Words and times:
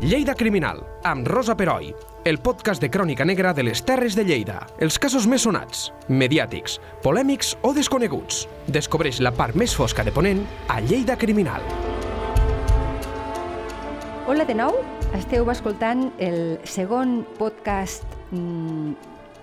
Lleida 0.00 0.34
Criminal, 0.34 0.78
amb 1.04 1.26
Rosa 1.28 1.52
Peroi, 1.54 1.90
el 2.24 2.38
podcast 2.40 2.80
de 2.80 2.88
crònica 2.88 3.20
negra 3.28 3.50
de 3.52 3.66
les 3.66 3.82
Terres 3.84 4.14
de 4.16 4.22
Lleida. 4.24 4.62
Els 4.80 4.96
casos 4.96 5.26
més 5.28 5.42
sonats, 5.44 5.90
mediàtics, 6.08 6.78
polèmics 7.04 7.50
o 7.60 7.74
desconeguts. 7.76 8.46
Descobreix 8.72 9.18
la 9.20 9.28
part 9.36 9.58
més 9.60 9.74
fosca 9.76 10.00
de 10.00 10.14
Ponent 10.16 10.40
a 10.72 10.78
Lleida 10.80 11.18
Criminal. 11.20 11.60
Hola 14.24 14.46
de 14.48 14.56
nou, 14.56 14.78
esteu 15.18 15.50
escoltant 15.52 16.06
el 16.16 16.56
segon 16.64 17.18
podcast 17.36 18.08
mm, 18.30 18.94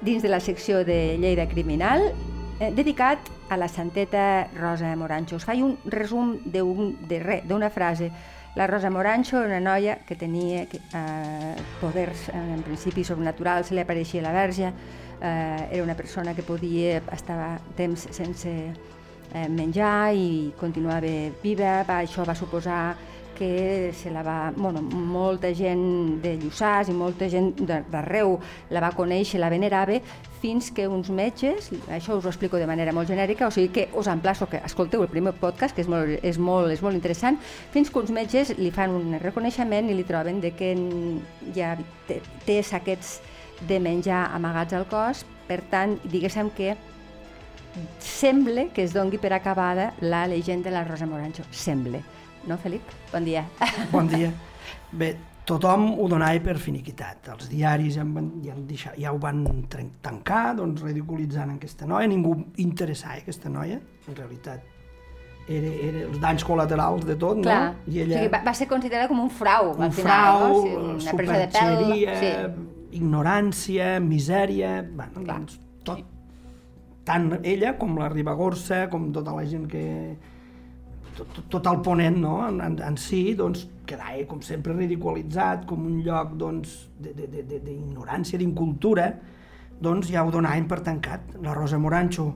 dins 0.10 0.26
de 0.26 0.32
la 0.34 0.40
secció 0.42 0.82
de 0.82 1.20
Lleida 1.22 1.46
Criminal 1.52 2.08
eh, 2.58 2.72
dedicat 2.74 3.30
a 3.54 3.62
la 3.62 3.70
santeta 3.70 4.48
Rosa 4.58 4.90
Morancho. 4.98 5.38
Us 5.38 5.46
faig 5.46 5.62
un 5.62 5.78
resum 5.86 6.34
d'una 6.50 7.70
frase 7.70 8.10
la 8.58 8.66
Rosa 8.66 8.90
Morancho 8.90 9.38
una 9.38 9.60
noia 9.60 10.00
que 10.02 10.16
tenia 10.18 10.64
eh, 10.66 11.56
poders, 11.78 12.30
en 12.34 12.64
principi, 12.66 13.04
sobrenaturals, 13.06 13.70
se 13.70 13.76
li 13.78 13.84
apareixia 13.84 14.24
la 14.26 14.32
verge, 14.34 14.72
eh, 15.22 15.68
era 15.70 15.84
una 15.84 15.94
persona 15.94 16.34
que 16.34 16.42
podia 16.42 16.98
estar 17.14 17.60
temps 17.78 18.08
sense 18.10 18.50
eh, 18.50 19.46
menjar 19.48 20.16
i 20.18 20.56
continuava 20.58 21.14
viva, 21.44 21.84
va, 21.86 22.00
això 22.02 22.26
va 22.26 22.34
suposar 22.34 22.96
que 23.38 23.94
se 23.94 24.10
la 24.10 24.24
va, 24.26 24.52
bueno, 24.58 24.82
molta 24.82 25.54
gent 25.54 26.18
de 26.24 26.34
Lluçàs 26.42 26.90
i 26.90 26.98
molta 26.98 27.30
gent 27.30 27.54
d'arreu 27.62 28.40
la 28.74 28.82
va 28.82 28.90
conèixer, 28.98 29.38
la 29.38 29.54
venerava, 29.54 30.00
fins 30.42 30.70
que 30.72 30.88
uns 30.88 31.10
metges, 31.10 31.70
això 31.90 32.18
us 32.18 32.26
ho 32.26 32.32
explico 32.32 32.60
de 32.62 32.68
manera 32.70 32.94
molt 32.96 33.10
genèrica, 33.10 33.48
o 33.48 33.54
sigui 33.54 33.70
que 33.74 33.88
us 33.98 34.10
emplaço 34.12 34.48
que 34.50 34.62
escolteu 34.66 35.04
el 35.04 35.12
primer 35.12 35.34
podcast, 35.38 35.76
que 35.76 35.84
és 35.86 35.90
molt, 35.92 36.20
és 36.24 36.38
molt, 36.38 36.72
és 36.74 36.84
molt 36.86 36.98
interessant, 36.98 37.40
fins 37.74 37.90
que 37.92 38.00
uns 38.00 38.14
metges 38.14 38.54
li 38.58 38.72
fan 38.72 38.96
un 38.96 39.18
reconeixement 39.22 39.90
i 39.90 39.98
li 39.98 40.06
troben 40.08 40.42
de 40.44 40.54
que 40.58 40.74
ja 41.56 41.76
té, 42.08 42.22
té 42.46 42.60
saquets 42.64 43.18
de 43.68 43.80
menjar 43.82 44.28
amagats 44.36 44.78
al 44.78 44.86
cos, 44.92 45.26
per 45.48 45.64
tant, 45.72 45.98
diguéssim 46.06 46.52
que 46.56 46.76
sembla 48.02 48.70
que 48.74 48.86
es 48.86 48.94
dongui 48.94 49.20
per 49.22 49.34
acabada 49.34 49.92
la 50.02 50.26
llegenda 50.28 50.70
de 50.70 50.78
la 50.78 50.86
Rosa 50.86 51.06
Morancho. 51.06 51.46
Sembla 51.52 52.02
no, 52.48 52.58
Felip? 52.58 52.82
Bon 53.12 53.24
dia. 53.26 53.46
Bon 53.92 54.08
dia. 54.08 54.32
Bé, 54.92 55.18
tothom 55.48 55.94
ho 55.96 56.08
donava 56.12 56.40
per 56.44 56.58
finiquitat. 56.62 57.30
Els 57.34 57.50
diaris 57.52 57.98
ja, 57.98 58.06
van, 58.06 58.32
ja, 58.44 58.56
deixar, 58.68 58.96
ja 59.00 59.14
ho 59.14 59.20
van 59.22 59.46
tancar, 60.04 60.56
doncs 60.58 60.84
ridiculitzant 60.84 61.56
aquesta 61.56 61.88
noia. 61.90 62.10
Ningú 62.12 62.36
interessava 62.64 63.22
aquesta 63.22 63.52
noia, 63.52 63.80
en 63.80 64.18
realitat. 64.18 64.74
Era, 65.48 65.70
era 65.88 66.02
els 66.10 66.18
danys 66.20 66.44
col·laterals 66.44 67.06
de 67.08 67.16
tot, 67.16 67.40
Clar. 67.40 67.60
no? 67.64 67.94
I 67.94 68.02
ella... 68.04 68.18
O 68.18 68.20
sigui, 68.20 68.32
va, 68.34 68.42
va 68.44 68.54
ser 68.60 68.68
considerada 68.68 69.08
com 69.08 69.22
un 69.24 69.30
frau, 69.32 69.72
un 69.78 69.86
al 69.88 69.94
final, 69.96 70.42
frau, 70.42 70.58
no? 70.58 70.58
Sí, 70.66 70.74
una 71.06 71.14
presa 71.22 71.38
de 71.40 71.48
pèl. 71.56 71.86
Sí. 72.20 72.34
ignorància, 73.00 73.94
misèria... 74.04 74.82
Bueno, 74.90 75.22
Clar. 75.22 75.38
doncs, 75.38 75.60
tot. 75.88 76.04
Tant 77.08 77.38
ella 77.48 77.78
com 77.80 77.96
la 77.96 78.10
Ribagorça, 78.12 78.90
com 78.92 79.08
tota 79.16 79.32
la 79.38 79.46
gent 79.48 79.70
que, 79.72 79.86
tot, 81.18 81.40
tot 81.52 81.70
el 81.72 81.82
ponent 81.86 82.20
no? 82.22 82.38
en, 82.48 82.62
en, 82.64 82.78
en 82.84 82.98
si 83.02 83.34
doncs, 83.38 83.66
quedava 83.88 84.24
com 84.30 84.42
sempre 84.46 84.76
ridiculitzat 84.76 85.66
com 85.70 85.86
un 85.88 86.02
lloc 86.06 86.36
doncs, 86.40 86.76
d'ignorància, 87.00 88.40
d'incultura, 88.40 89.12
doncs 89.82 90.12
ja 90.12 90.26
ho 90.26 90.32
donaven 90.34 90.68
per 90.68 90.82
tancat. 90.86 91.38
La 91.44 91.56
Rosa 91.56 91.80
Morancho 91.80 92.28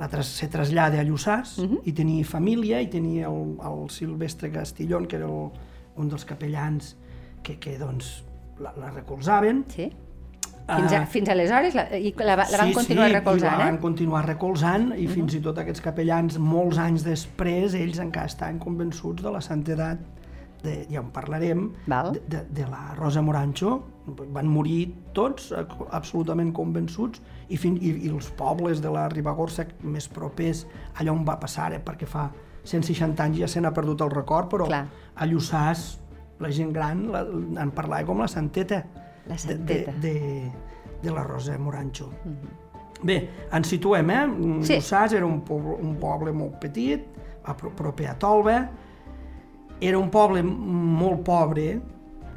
la 0.00 0.08
tras, 0.08 0.30
se 0.40 0.48
trasllada 0.48 1.00
a 1.00 1.04
Lluçàs 1.04 1.58
uh 1.58 1.64
mhm. 1.64 1.74
-huh. 1.74 1.80
i 1.84 1.92
tenia 1.92 2.24
família 2.24 2.80
i 2.80 2.88
tenia 2.88 3.28
el, 3.28 3.56
el 3.60 3.90
Silvestre 3.90 4.50
Castillón, 4.50 5.06
que 5.06 5.16
era 5.16 5.26
el, 5.26 5.50
un 5.96 6.08
dels 6.08 6.24
capellans 6.24 6.96
que, 7.42 7.58
que 7.58 7.78
doncs, 7.78 8.24
la, 8.58 8.72
la 8.76 8.90
recolzaven. 8.90 9.64
Sí 9.68 9.90
fins, 10.76 10.92
a, 10.92 11.02
uh, 11.02 11.08
fins 11.10 11.32
aleshores 11.32 11.74
la, 11.76 11.84
i 11.96 12.12
la, 12.18 12.36
la 12.38 12.46
van 12.60 12.70
sí, 12.70 12.76
continuar 12.76 13.08
sí, 13.08 13.16
recolzant, 13.16 13.58
la 13.58 13.64
van 13.64 13.76
eh? 13.76 13.82
continuar 13.82 14.22
recolzant 14.26 14.86
i 14.86 14.92
uh 14.92 14.94
-huh. 14.94 15.14
fins 15.14 15.32
mhm. 15.32 15.40
i 15.40 15.44
tot 15.48 15.58
aquests 15.58 15.80
capellans, 15.80 16.38
molts 16.38 16.78
anys 16.78 17.04
després, 17.04 17.74
ells 17.74 17.98
encara 17.98 18.26
estan 18.26 18.58
convençuts 18.58 19.22
de 19.22 19.30
la 19.30 19.40
santedat 19.40 19.98
de, 20.62 20.86
ja 20.90 21.00
en 21.00 21.10
parlarem, 21.10 21.70
Val. 21.86 22.12
de, 22.12 22.20
de, 22.28 22.44
de 22.50 22.66
la 22.68 22.94
Rosa 22.94 23.22
Morancho. 23.22 23.82
Van 24.32 24.46
morir 24.46 24.94
tots 25.14 25.52
absolutament 25.90 26.52
convençuts 26.52 27.20
i, 27.48 27.56
fin, 27.56 27.76
i, 27.80 28.06
i 28.06 28.08
els 28.10 28.30
pobles 28.30 28.82
de 28.82 28.90
la 28.90 29.08
Ribagorça 29.08 29.66
més 29.82 30.08
propers 30.08 30.66
allà 30.98 31.12
on 31.12 31.24
va 31.24 31.38
passar, 31.40 31.72
eh, 31.72 31.80
perquè 31.84 32.08
fa 32.08 32.30
160 32.64 33.22
anys 33.24 33.38
ja 33.38 33.48
se 33.48 33.60
n'ha 33.60 33.72
perdut 33.72 34.02
el 34.04 34.10
record, 34.10 34.50
però 34.52 34.66
Clar. 34.66 34.86
a 35.14 35.26
Lluçàs 35.26 36.00
la 36.40 36.50
gent 36.50 36.72
gran 36.72 37.06
la, 37.12 37.22
en 37.62 37.72
parlava 37.76 38.06
com 38.08 38.20
la 38.22 38.28
santeta 38.28 38.82
la 39.28 39.38
santeta. 39.38 39.92
De, 39.92 40.12
de, 40.12 40.52
de 41.02 41.10
la 41.10 41.24
Rosa 41.24 41.58
Morancho. 41.58 42.06
Uh 42.06 42.28
mhm. 42.28 42.36
-huh. 42.36 42.70
Bé, 43.02 43.30
ens 43.52 43.68
situem, 43.68 44.10
eh? 44.10 44.26
Sí. 44.62 44.76
Mossàs 44.76 45.14
era 45.16 45.24
un 45.24 45.40
poble, 45.40 45.78
un 45.80 45.96
poble 45.96 46.32
molt 46.32 46.58
petit, 46.60 47.00
a 47.44 47.54
proper 47.56 48.06
a 48.10 48.18
Tolba, 48.18 48.68
era 49.80 49.98
un 49.98 50.10
poble 50.10 50.42
molt 50.42 51.24
pobre, 51.24 51.70
eh? 51.70 51.80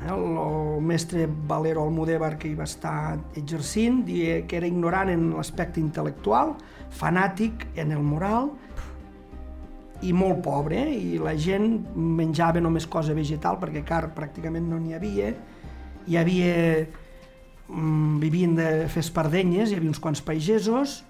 el, 0.07 0.23
el 0.37 0.81
mestre 0.81 1.27
Valero 1.47 1.83
Almudévar 1.83 2.37
que 2.39 2.47
hi 2.47 2.55
va 2.55 2.63
estar 2.63 3.17
exercint, 3.35 4.03
dia 4.07 4.41
que 4.47 4.57
era 4.57 4.67
ignorant 4.67 5.11
en 5.11 5.29
l'aspecte 5.35 5.81
intel·lectual, 5.83 6.55
fanàtic 6.93 7.67
en 7.75 7.91
el 7.91 8.03
moral 8.03 8.51
i 10.03 10.13
molt 10.15 10.41
pobre, 10.43 10.81
eh? 10.87 10.95
i 10.95 11.19
la 11.19 11.35
gent 11.35 11.67
menjava 11.95 12.63
només 12.63 12.87
cosa 12.87 13.15
vegetal 13.15 13.59
perquè 13.59 13.83
car 13.87 14.05
pràcticament 14.15 14.67
no 14.71 14.79
n'hi 14.79 14.95
havia, 14.95 15.33
hi 16.07 16.19
havia 16.19 16.53
mm, 17.69 18.19
vivien 18.23 18.55
de 18.57 18.69
fer 18.91 19.03
espardenyes, 19.03 19.71
hi 19.71 19.79
havia 19.79 19.91
uns 19.91 20.01
quants 20.03 20.21
pagesos 20.25 21.01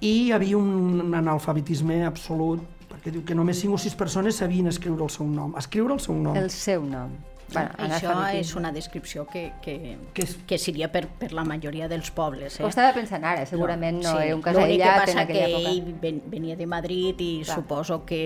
i 0.00 0.12
hi 0.26 0.32
havia 0.36 0.58
un 0.58 1.14
analfabetisme 1.14 2.02
absolut 2.06 2.62
perquè 2.90 3.12
diu 3.12 3.24
que 3.26 3.36
només 3.36 3.60
5 3.60 3.74
o 3.74 3.80
6 3.80 3.96
persones 3.98 4.40
sabien 4.40 4.70
escriure 4.70 5.02
el 5.04 5.10
seu 5.10 5.26
nom. 5.26 5.54
Escriure 5.58 5.96
el 5.96 6.00
seu 6.00 6.14
nom. 6.14 6.36
El 6.38 6.50
seu 6.54 6.84
nom. 6.86 7.12
Bueno, 7.54 7.94
Això 7.94 8.14
és 8.34 8.54
una 8.58 8.72
descripció 8.74 9.24
que, 9.30 9.44
que, 9.62 9.96
que, 10.16 10.26
és... 10.26 10.34
que 10.46 10.58
seria 10.58 10.90
per, 10.92 11.04
per 11.20 11.30
la 11.36 11.44
majoria 11.46 11.88
dels 11.90 12.10
pobles. 12.14 12.58
Eh? 12.58 12.64
Ho 12.64 12.70
estava 12.72 12.92
pensant 12.96 13.24
ara, 13.24 13.44
segurament 13.48 14.00
no, 14.00 14.08
no 14.10 14.14
sí. 14.18 14.28
era 14.28 14.36
un 14.36 14.42
cas 14.44 14.58
aïllat 14.60 15.12
en 15.14 15.22
aquella 15.24 15.46
que 15.46 15.54
època. 15.54 15.74
ell 15.74 15.94
ven, 16.02 16.22
venia 16.32 16.58
de 16.58 16.68
Madrid 16.70 17.20
i 17.24 17.30
Clar. 17.44 17.58
suposo 17.60 18.00
que 18.08 18.22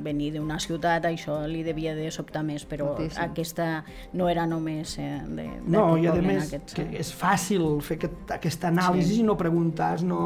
venir 0.00 0.32
d'una 0.36 0.58
ciutat 0.62 1.08
això 1.10 1.40
li 1.50 1.64
devia 1.66 1.94
de 1.96 2.10
sobtar 2.14 2.44
més, 2.46 2.64
però 2.68 2.92
Moltíssim. 2.92 3.22
aquesta 3.24 3.68
no 4.16 4.28
era 4.32 4.46
només 4.48 4.96
eh, 4.98 5.10
de, 5.26 5.48
de 5.60 5.74
No, 5.76 5.96
i 6.00 6.08
a 6.08 6.14
més 6.20 6.48
aquest, 6.48 6.76
que 6.78 6.88
és 7.00 7.12
fàcil 7.16 7.66
fer 7.84 8.00
aquest, 8.00 8.34
aquesta 8.40 8.70
anàlisi 8.72 9.16
sí. 9.16 9.20
i 9.24 9.28
no 9.28 9.36
preguntar 9.40 9.92
no 10.06 10.22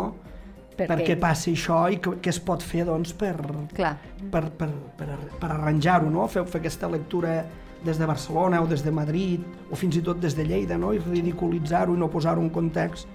per, 0.76 0.88
per 0.90 0.98
què 1.02 1.16
passi 1.20 1.54
això 1.54 1.84
i 1.92 2.00
què 2.02 2.30
es 2.32 2.40
pot 2.42 2.62
fer 2.64 2.84
doncs, 2.88 3.14
per, 3.18 3.34
Clar. 3.74 3.94
per, 4.30 4.44
per, 4.58 4.70
per, 4.98 5.10
per 5.40 5.50
arranjar-ho, 5.54 6.10
no? 6.10 6.26
fer, 6.30 6.44
fer 6.50 6.62
aquesta 6.62 6.90
lectura 6.90 7.36
des 7.84 8.00
de 8.00 8.06
Barcelona 8.08 8.62
o 8.62 8.66
des 8.66 8.82
de 8.84 8.90
Madrid 8.90 9.44
o 9.70 9.76
fins 9.76 9.96
i 9.96 10.02
tot 10.02 10.20
des 10.20 10.36
de 10.36 10.44
Lleida 10.44 10.78
no? 10.80 10.92
i 10.94 11.02
ridiculitzar-ho 11.02 11.94
i 11.94 12.00
no 12.00 12.10
posar-ho 12.10 12.42
en 12.42 12.50
context, 12.50 13.08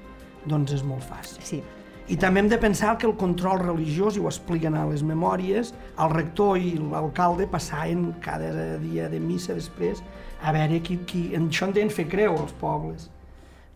doncs 0.46 0.74
és 0.78 0.85
molt 0.85 1.03
fàcil. 1.03 1.44
Sí. 1.44 1.62
I 2.09 2.16
també 2.18 2.41
hem 2.41 2.47
de 2.50 2.57
pensar 2.57 2.96
que 2.97 3.06
el 3.06 3.13
control 3.18 3.59
religiós, 3.62 4.16
i 4.18 4.22
ho 4.24 4.25
expliquen 4.30 4.74
a 4.74 4.88
les 4.90 5.03
memòries, 5.06 5.75
el 6.02 6.09
rector 6.09 6.57
i 6.57 6.74
l'alcalde 6.81 7.46
passaven 7.52 8.16
cada 8.24 8.50
dia 8.81 9.09
de 9.09 9.19
missa 9.22 9.53
després 9.53 10.02
a 10.41 10.53
veure 10.56 10.80
qui, 10.81 10.97
qui 11.06 11.28
en 11.38 11.51
això 11.51 11.68
en 11.68 11.75
deien 11.75 11.94
fer 11.94 12.07
creu 12.09 12.38
als 12.40 12.56
pobles 12.57 13.09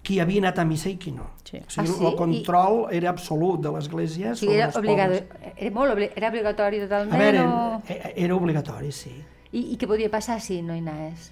qui 0.03 0.19
havia 0.19 0.41
anat 0.43 0.59
a 0.59 0.65
missa 0.67 0.89
i 0.91 0.97
qui 0.99 1.13
no. 1.15 1.29
Sí. 1.47 1.61
O 1.61 1.69
sigui, 1.71 1.85
ah, 1.85 1.93
sí? 1.93 2.05
el 2.09 2.15
control 2.19 2.79
I... 2.89 2.97
era 2.97 3.11
absolut 3.13 3.61
de 3.63 3.71
l'Església 3.71 4.33
sí, 4.35 4.49
era, 4.51 4.67
obligado, 4.75 5.19
era, 5.53 5.69
molt 5.75 5.93
obli 5.93 6.09
era 6.11 6.31
obligatori 6.33 6.81
totalment? 6.83 7.13
A 7.15 7.21
veure, 7.21 7.45
o... 7.45 7.77
E, 7.87 8.13
era 8.25 8.35
obligatori, 8.35 8.91
sí. 8.91 9.13
I, 9.53 9.67
I 9.73 9.77
què 9.77 9.89
podia 9.89 10.09
passar 10.13 10.39
si 10.41 10.61
no 10.65 10.75
hi 10.75 10.81
anaves? 10.81 11.31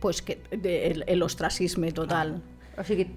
Pues 0.00 0.22
que 0.24 0.40
l'ostracisme 1.16 1.92
total. 1.92 2.38
Clar. 2.38 2.54
O 2.78 2.84
sigui, 2.86 3.08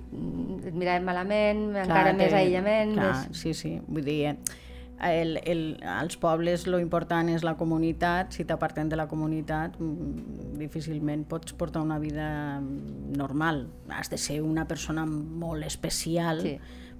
et 0.66 0.74
miraven 0.74 1.06
malament, 1.06 1.68
clar, 1.76 1.86
encara 1.86 2.14
més 2.18 2.34
aïllament... 2.34 2.96
Clar, 2.98 3.14
més... 3.30 3.42
sí, 3.44 3.54
sí. 3.58 3.76
Vull 3.86 4.08
dir, 4.08 4.34
el, 5.02 5.40
el, 5.46 5.62
als 5.86 6.18
pobles 6.22 6.68
lo 6.70 6.80
important 6.82 7.30
és 7.34 7.46
la 7.46 7.56
comunitat, 7.58 8.36
si 8.36 8.46
t'aparten 8.50 8.90
de 8.90 8.98
la 9.00 9.08
comunitat 9.10 9.78
mm, 9.80 10.58
difícilment 10.62 11.24
pots 11.30 11.56
portar 11.58 11.82
una 11.86 11.98
vida 12.02 12.60
normal. 12.62 13.68
Has 13.90 14.10
de 14.10 14.20
ser 14.22 14.42
una 14.46 14.68
persona 14.68 15.06
molt 15.06 15.66
especial 15.66 16.42
sí. 16.46 16.56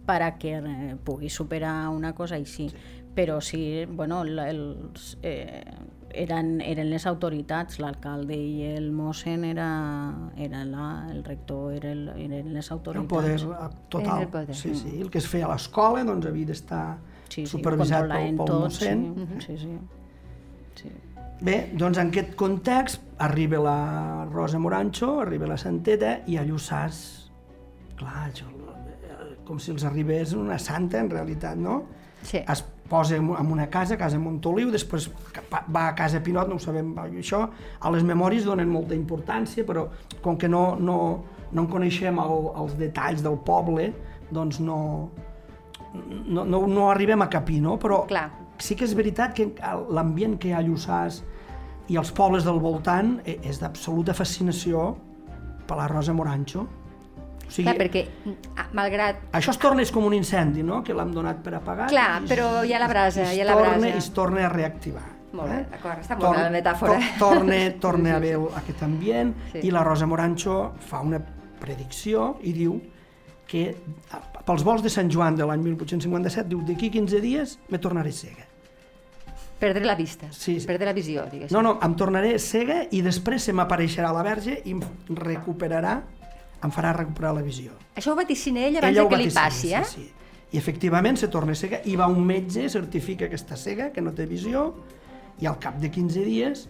per 0.06 0.22
a 0.26 0.36
que 0.42 0.58
eh, 0.58 0.96
puguis 1.04 1.38
superar 1.38 1.90
una 1.90 2.14
cosa 2.18 2.38
així. 2.38 2.70
Sí. 2.70 2.88
Però 3.12 3.42
sí, 3.44 3.86
bueno, 3.86 4.22
els, 4.24 5.18
eh, 5.22 5.66
eren, 6.14 6.60
eren 6.62 6.90
les 6.92 7.06
autoritats, 7.10 7.80
l'alcalde 7.82 8.36
i 8.36 8.72
el 8.76 8.92
mossen 8.96 9.46
era, 9.48 9.70
era 10.38 10.64
la, 10.66 10.88
el 11.12 11.24
rector, 11.24 11.74
era 11.76 11.92
el, 11.92 12.08
eren 12.16 12.52
les 12.54 12.72
autoritats. 12.72 13.04
El 13.04 13.10
poder 13.10 13.78
total, 13.90 14.22
el 14.24 14.28
poder. 14.28 14.56
sí, 14.56 14.76
sí. 14.76 14.98
El 15.00 15.10
que 15.12 15.20
es 15.20 15.28
feia 15.28 15.48
a 15.48 15.54
l'escola 15.54 16.04
doncs 16.08 16.28
havia 16.30 16.52
d'estar 16.52 16.84
sí, 17.28 17.46
sí, 17.46 17.48
supervisat 17.50 18.10
pel, 18.10 18.36
pel 18.36 18.44
tot, 18.46 18.68
mossèn. 18.68 19.06
Sí, 19.40 19.58
sí, 19.58 19.58
sí. 19.66 20.84
sí. 20.84 20.94
Bé, 21.42 21.56
doncs 21.74 21.98
en 21.98 22.12
aquest 22.12 22.36
context 22.38 23.02
arriba 23.26 23.62
la 23.66 24.26
Rosa 24.30 24.60
Morancho, 24.62 25.16
arriba 25.24 25.48
la 25.50 25.58
Santeta 25.58 26.20
i 26.30 26.38
a 26.38 26.44
Lluçàs, 26.46 27.00
clar, 27.98 28.28
això, 28.28 28.46
eh, 28.46 29.32
com 29.48 29.58
si 29.58 29.74
els 29.74 29.86
arribés 29.90 30.36
una 30.38 30.60
santa 30.62 31.02
en 31.02 31.10
realitat, 31.10 31.58
no? 31.58 31.82
Sí. 32.22 32.44
Es 32.46 32.62
posa 32.92 33.16
en 33.16 33.30
una 33.32 33.70
casa, 33.72 33.96
casa 33.98 34.20
Montoliu, 34.20 34.72
després 34.74 35.08
va 35.72 35.88
a 35.88 35.96
casa 35.96 36.20
Pinot, 36.24 36.50
no 36.52 36.60
ho 36.60 36.64
sabem, 36.64 36.92
això, 37.08 37.46
a 37.80 37.92
les 37.96 38.04
memòries 38.04 38.44
donen 38.48 38.68
molta 38.70 38.98
importància, 38.98 39.64
però 39.68 39.88
com 40.22 40.36
que 40.38 40.50
no, 40.52 40.76
no, 40.76 40.98
no 41.52 41.64
en 41.64 41.70
coneixem 41.72 42.20
el, 42.20 42.48
els 42.64 42.76
detalls 42.80 43.24
del 43.24 43.40
poble, 43.48 43.92
doncs 44.32 44.60
no, 44.60 44.80
no, 45.94 46.44
no, 46.44 46.66
no 46.68 46.90
arribem 46.90 47.24
a 47.24 47.30
capir, 47.32 47.62
no? 47.64 47.78
Però 47.80 48.04
Clar. 48.12 48.28
sí 48.60 48.76
que 48.76 48.88
és 48.88 48.96
veritat 48.98 49.36
que 49.38 49.50
l'ambient 49.92 50.38
que 50.40 50.52
hi 50.52 50.56
ha 50.56 50.60
a 50.60 50.68
Lluçàs 50.68 51.22
i 51.92 51.98
els 52.00 52.12
pobles 52.16 52.46
del 52.48 52.60
voltant 52.64 53.18
eh, 53.26 53.40
és 53.48 53.60
d'absoluta 53.64 54.16
fascinació 54.16 54.92
per 55.68 55.80
la 55.80 55.88
Rosa 55.92 56.16
Morancho. 56.16 56.68
O 57.52 57.54
sigui, 57.54 57.66
Clar, 57.68 57.76
perquè, 57.82 58.06
malgrat... 58.78 59.18
això 59.36 59.52
es 59.52 59.58
torna, 59.60 59.84
és 59.84 59.90
com 59.92 60.06
un 60.08 60.14
incendi, 60.16 60.64
no?, 60.64 60.78
que 60.88 60.94
l'hem 60.96 61.10
donat 61.12 61.42
per 61.44 61.52
apagar. 61.58 61.90
Clar, 61.92 62.22
i 62.24 62.30
però 62.30 62.46
hi 62.64 62.72
ha 62.72 62.80
la 62.80 62.88
brasa, 62.88 63.26
hi 63.34 63.42
ha 63.44 63.48
la 63.50 63.58
torna, 63.58 63.74
brasa. 63.74 63.90
I 63.92 63.98
es 64.00 64.08
torna 64.16 64.46
a 64.48 64.50
reactivar. 64.54 65.04
Molt 65.34 65.48
bé, 65.50 65.58
eh? 65.60 65.66
d'acord, 65.74 66.00
està 66.04 66.16
molt 66.20 66.38
bé 66.38 66.46
la 66.46 66.54
metàfora. 66.56 66.96
to- 66.96 67.20
Torna, 67.20 67.60
torna 67.86 68.16
a 68.16 68.22
el- 68.24 68.48
aquest 68.62 68.82
ambient 68.88 69.34
Sí. 69.52 69.66
i 69.68 69.72
la 69.72 69.84
Rosa 69.84 70.08
Morancho 70.08 70.56
fa 70.80 71.02
una 71.04 71.20
predicció 71.60 72.38
i 72.42 72.54
diu 72.56 72.80
que 73.52 73.66
pels 74.48 74.64
vols 74.64 74.82
de 74.84 74.90
Sant 74.90 75.12
Joan 75.12 75.36
de 75.36 75.44
l'any 75.46 75.60
1857 75.62 76.48
diu 76.48 76.62
d'aquí 76.68 76.90
15 76.90 77.20
dies 77.22 77.58
me 77.70 77.80
tornaré 77.84 78.12
cega. 78.16 78.48
Perdre 79.60 79.84
la 79.86 79.94
vista, 79.96 80.28
Sí, 80.32 80.60
sí. 80.60 80.66
perdre 80.66 80.88
la 80.88 80.94
visió, 80.94 81.26
diguéssim. 81.30 81.54
No, 81.54 81.62
no, 81.62 81.76
em 81.84 81.94
tornaré 82.00 82.38
cega 82.40 82.86
i 82.92 83.02
després 83.06 83.44
se 83.44 83.54
m'apareixerà 83.54 84.10
la 84.16 84.24
verge 84.26 84.56
i 84.66 84.72
em 84.74 84.82
recuperarà, 85.20 86.00
em 86.64 86.72
farà 86.72 86.94
recuperar 86.94 87.34
la 87.36 87.42
visió. 87.42 87.72
Això 87.96 88.12
ho 88.14 88.16
vaticina 88.16 88.60
ell 88.68 88.78
abans 88.78 88.98
Ella 88.98 89.08
que 89.10 89.18
li 89.18 89.30
passi, 89.34 89.74
eh? 89.74 89.84
Sí, 89.86 90.02
sí. 90.04 90.12
I 90.52 90.58
efectivament 90.60 91.18
se 91.18 91.28
torna 91.32 91.56
cega 91.56 91.80
i 91.86 91.96
va 91.96 92.08
un 92.12 92.26
metge, 92.28 92.68
certifica 92.70 93.30
que 93.30 93.36
està 93.40 93.56
cega, 93.56 93.92
que 93.92 94.02
no 94.02 94.12
té 94.14 94.26
visió, 94.28 94.74
i 95.40 95.46
al 95.48 95.58
cap 95.60 95.78
de 95.80 95.90
15 95.90 96.26
dies, 96.26 96.68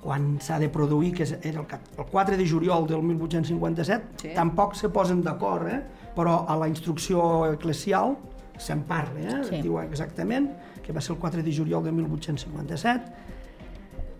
quan 0.00 0.36
s'ha 0.40 0.60
de 0.62 0.68
produir, 0.70 1.12
que 1.12 1.24
és- 1.24 1.36
era 1.42 1.58
el, 1.60 1.66
cap- 1.66 1.82
el 1.98 2.04
4 2.06 2.36
de 2.36 2.46
juliol 2.48 2.86
del 2.86 3.02
1857, 3.02 4.04
Sí. 4.22 4.28
tampoc 4.34 4.74
se 4.74 4.88
posen 4.88 5.22
d'acord, 5.22 5.66
eh? 5.68 5.82
però 6.14 6.44
a 6.48 6.56
la 6.56 6.68
instrucció 6.68 7.52
eclesial 7.52 8.16
se'n 8.56 8.84
parla, 8.84 9.20
eh? 9.20 9.44
Sí. 9.50 9.60
diu 9.60 9.80
exactament, 9.80 10.48
que 10.82 10.92
va 10.92 11.00
ser 11.00 11.12
el 11.16 11.18
4 11.18 11.42
de 11.42 11.52
juliol 11.52 11.82
de 11.84 11.90
1857, 11.92 13.12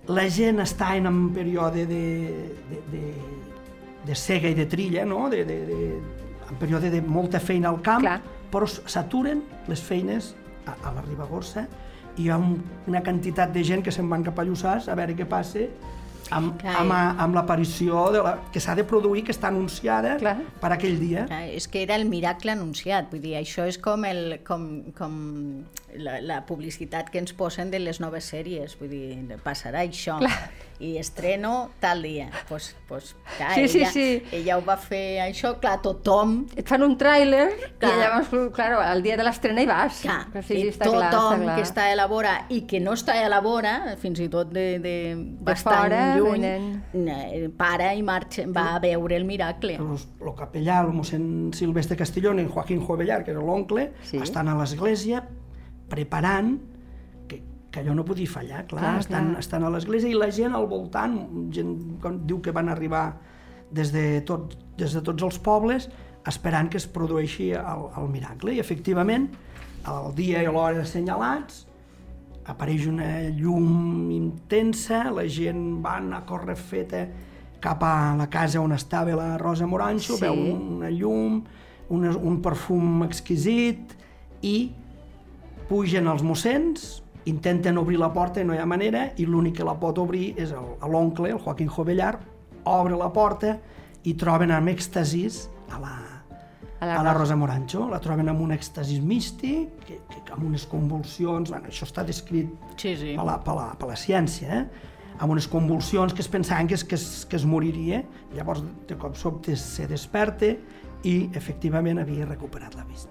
la 0.08 0.28
gent 0.30 0.58
està 0.62 0.96
en 0.96 1.06
un 1.06 1.32
període 1.34 1.86
de, 1.86 2.02
de, 2.70 2.82
de, 2.92 3.14
de 4.06 4.14
cega 4.14 4.48
i 4.48 4.54
de 4.54 4.66
trilla, 4.70 5.04
no? 5.04 5.26
de, 5.30 5.44
de, 5.44 5.58
de, 5.66 5.80
en 6.50 6.60
període 6.60 6.90
de 6.90 7.02
molta 7.02 7.40
feina 7.42 7.70
al 7.72 7.80
camp, 7.82 8.06
Clar. 8.06 8.20
però 8.52 8.68
s'aturen 8.68 9.42
les 9.68 9.82
feines 9.82 10.34
a, 10.66 10.76
a 10.76 10.94
la 10.94 11.04
Ribagorça 11.04 11.66
i 12.16 12.26
hi 12.26 12.30
ha 12.30 12.38
un, 12.40 12.56
una 12.88 13.02
quantitat 13.04 13.52
de 13.52 13.64
gent 13.66 13.82
que 13.84 13.92
se'n 13.92 14.08
van 14.08 14.24
cap 14.24 14.38
a 14.40 14.46
Lluçàs 14.46 14.88
a 14.88 14.96
veure 14.96 15.16
què 15.18 15.26
passa 15.28 15.66
amb, 16.34 16.56
Clar, 16.60 16.74
amb, 16.80 16.94
amb 17.22 17.36
l'aparició 17.38 18.06
de 18.14 18.22
la, 18.24 18.34
que 18.52 18.62
s'ha 18.62 18.74
de 18.78 18.84
produir, 18.88 19.24
que 19.26 19.34
està 19.34 19.50
anunciada 19.52 20.16
Clar. 20.22 20.36
per 20.62 20.72
aquell 20.74 20.98
dia. 21.02 21.26
Clar, 21.30 21.44
és 21.54 21.68
que 21.70 21.82
era 21.84 21.98
el 21.98 22.06
miracle 22.10 22.54
anunciat, 22.56 23.10
vull 23.12 23.22
dir, 23.22 23.36
això 23.40 23.66
és 23.68 23.78
com, 23.82 24.06
el, 24.08 24.40
com, 24.46 24.66
com 24.96 25.18
la, 25.98 26.20
la 26.20 26.40
publicitat 26.46 27.10
que 27.10 27.18
ens 27.18 27.32
posen 27.36 27.70
de 27.70 27.78
les 27.80 28.00
noves 28.00 28.24
sèries, 28.32 28.76
vull 28.80 28.90
dir, 28.92 29.36
passarà 29.44 29.82
això, 29.86 30.18
Clar. 30.20 30.50
i 30.78 30.96
estreno 31.00 31.70
tal 31.80 32.02
dia. 32.04 32.26
Pues, 32.48 32.74
pues, 32.88 33.14
clar, 33.38 33.54
Sí, 33.54 33.68
sí, 33.68 33.78
ella, 33.80 33.90
sí. 33.92 34.22
ella 34.32 34.58
ho 34.58 34.64
va 34.66 34.76
fer 34.76 35.20
això, 35.24 35.54
clar, 35.60 35.78
tothom 35.80 36.46
Et 36.56 36.68
fan 36.68 36.82
un 36.84 36.98
tràiler 37.00 37.46
i 37.56 37.70
Clar. 37.80 37.94
llavors, 37.98 38.52
claro, 38.54 38.82
el 38.84 39.02
dia 39.02 39.16
de 39.16 39.24
l'estrena 39.24 39.62
hi 39.62 39.66
vas. 39.70 40.02
Clar, 40.02 40.26
sí, 40.42 40.42
sí, 40.50 40.58
i 40.60 40.68
està 40.68 40.84
tothom 40.84 41.00
clar, 41.00 41.12
està 41.12 41.40
clar. 41.42 41.56
que 41.56 41.62
està 41.70 41.86
a 41.92 41.96
la 41.96 42.06
vora 42.06 42.34
i 42.52 42.60
que 42.68 42.80
no 42.80 42.92
està 42.92 43.16
a 43.24 43.28
la 43.32 43.40
vora, 43.40 43.96
fins 44.02 44.20
i 44.20 44.28
tot 44.28 44.52
de, 44.52 44.66
de 44.84 44.94
bastant 45.40 45.86
fora 45.86 46.02
lluny, 46.18 46.44
venen. 46.92 47.52
para 47.56 47.94
i 47.94 48.02
marxa, 48.02 48.44
va 48.52 48.74
a 48.76 48.78
veure 48.84 49.16
el 49.16 49.24
miracle. 49.24 49.76
El, 49.80 49.96
el 49.96 50.34
capellà, 50.36 50.82
el 50.84 50.92
mossèn 50.92 51.52
Silvestre 51.56 51.96
Castellón 51.96 52.38
i 52.40 52.42
en 52.44 52.48
Joaquín 52.52 52.80
Jovellar, 52.84 53.22
que 53.24 53.32
era 53.32 53.40
l'oncle, 53.40 53.92
Sí. 54.02 54.18
estan 54.22 54.48
a 54.48 54.54
l'església 54.58 55.24
preparant 55.88 56.56
que, 57.28 57.42
que 57.70 57.80
allò 57.82 57.94
no 57.94 58.04
podia 58.04 58.28
fallar, 58.30 58.64
clar, 58.66 58.80
Clar, 58.82 58.98
estan, 59.04 59.30
clar. 59.32 59.38
estan 59.44 59.64
a 59.64 59.70
l'església 59.70 60.10
i 60.10 60.14
la 60.18 60.30
gent 60.34 60.54
al 60.56 60.66
voltant, 60.70 61.16
gent 61.54 61.76
que 62.02 62.12
diu 62.26 62.40
que 62.42 62.52
van 62.56 62.68
arribar 62.72 63.06
des 63.70 63.90
de, 63.92 64.20
tot, 64.26 64.56
des 64.78 64.92
de 64.94 65.02
tots 65.02 65.22
els 65.26 65.38
pobles 65.42 65.88
esperant 66.26 66.68
que 66.70 66.78
es 66.78 66.86
produeixi 66.90 67.52
el, 67.54 67.86
el 67.98 68.08
miracle 68.10 68.54
i 68.54 68.60
efectivament 68.62 69.28
el 69.86 70.12
dia 70.18 70.40
i 70.42 70.46
l'hora 70.50 70.82
assenyalats 70.82 71.64
apareix 72.46 72.84
una 72.86 73.08
llum 73.34 74.10
intensa, 74.14 75.04
la 75.10 75.24
gent 75.30 75.80
van 75.82 76.12
a 76.14 76.20
córrer 76.26 76.54
feta 76.58 77.00
cap 77.62 77.82
a 77.82 78.14
la 78.18 78.28
casa 78.30 78.60
on 78.62 78.70
estava 78.76 79.16
la 79.18 79.36
Rosa 79.38 79.66
Moranxo, 79.66 80.14
Sí. 80.14 80.22
veu 80.22 80.34
una 80.78 80.90
llum, 80.90 81.40
una, 81.90 82.12
un 82.16 82.40
perfum 82.42 83.02
exquisit 83.02 83.96
i 84.46 84.70
pugen 85.68 86.06
els 86.08 86.22
mossens, 86.22 87.02
intenten 87.26 87.78
obrir 87.78 87.98
la 87.98 88.12
porta 88.14 88.40
i 88.40 88.44
no 88.46 88.54
hi 88.54 88.58
ha 88.62 88.66
manera, 88.66 89.08
i 89.18 89.26
l'únic 89.26 89.56
que 89.58 89.64
la 89.66 89.74
pot 89.80 89.98
obrir 89.98 90.34
és 90.38 90.52
el- 90.52 90.76
l'oncle, 90.92 91.30
el 91.30 91.38
Joaquín 91.42 91.68
Jovellar, 91.68 92.18
obre 92.64 92.96
la 92.96 93.12
porta 93.12 93.58
i 94.04 94.14
troben 94.14 94.50
amb 94.54 94.68
èxtasis 94.68 95.48
a 95.74 95.80
la, 95.80 95.94
A 96.78 96.86
la 96.86 96.94
a 97.00 97.02
la 97.02 97.12
Rosa. 97.12 97.18
Rosa 97.18 97.36
Morancho, 97.36 97.88
la 97.88 97.98
troben 98.00 98.28
amb 98.28 98.40
un 98.44 98.52
èxtasis 98.52 99.00
místic, 99.02 99.70
que, 99.86 99.98
que, 100.10 100.20
amb 100.32 100.44
unes 100.44 100.66
convulsions, 100.66 101.50
bueno, 101.50 101.66
això 101.66 101.86
està 101.88 102.04
descrit 102.04 102.50
Sí, 102.76 102.94
sí. 102.96 103.14
per 103.16 103.24
la, 103.24 103.38
per 103.42 103.54
la, 103.56 103.70
per 103.80 103.88
la 103.88 103.96
ciència, 103.96 104.60
eh? 104.60 104.92
amb 105.18 105.32
unes 105.32 105.48
convulsions 105.48 106.12
que 106.12 106.20
es 106.20 106.28
pensaven 106.28 106.66
que 106.68 106.74
es, 106.74 106.84
que 106.84 106.94
es, 106.94 107.24
que 107.26 107.36
es 107.36 107.46
moriria, 107.48 108.02
llavors 108.36 108.62
de 108.86 108.94
cop 109.00 109.16
sobte 109.16 109.56
se 109.56 109.86
desperta 109.88 110.52
i 111.02 111.30
efectivament 111.34 111.98
havia 111.98 112.26
recuperat 112.26 112.74
la 112.76 112.84
vista. 112.84 113.10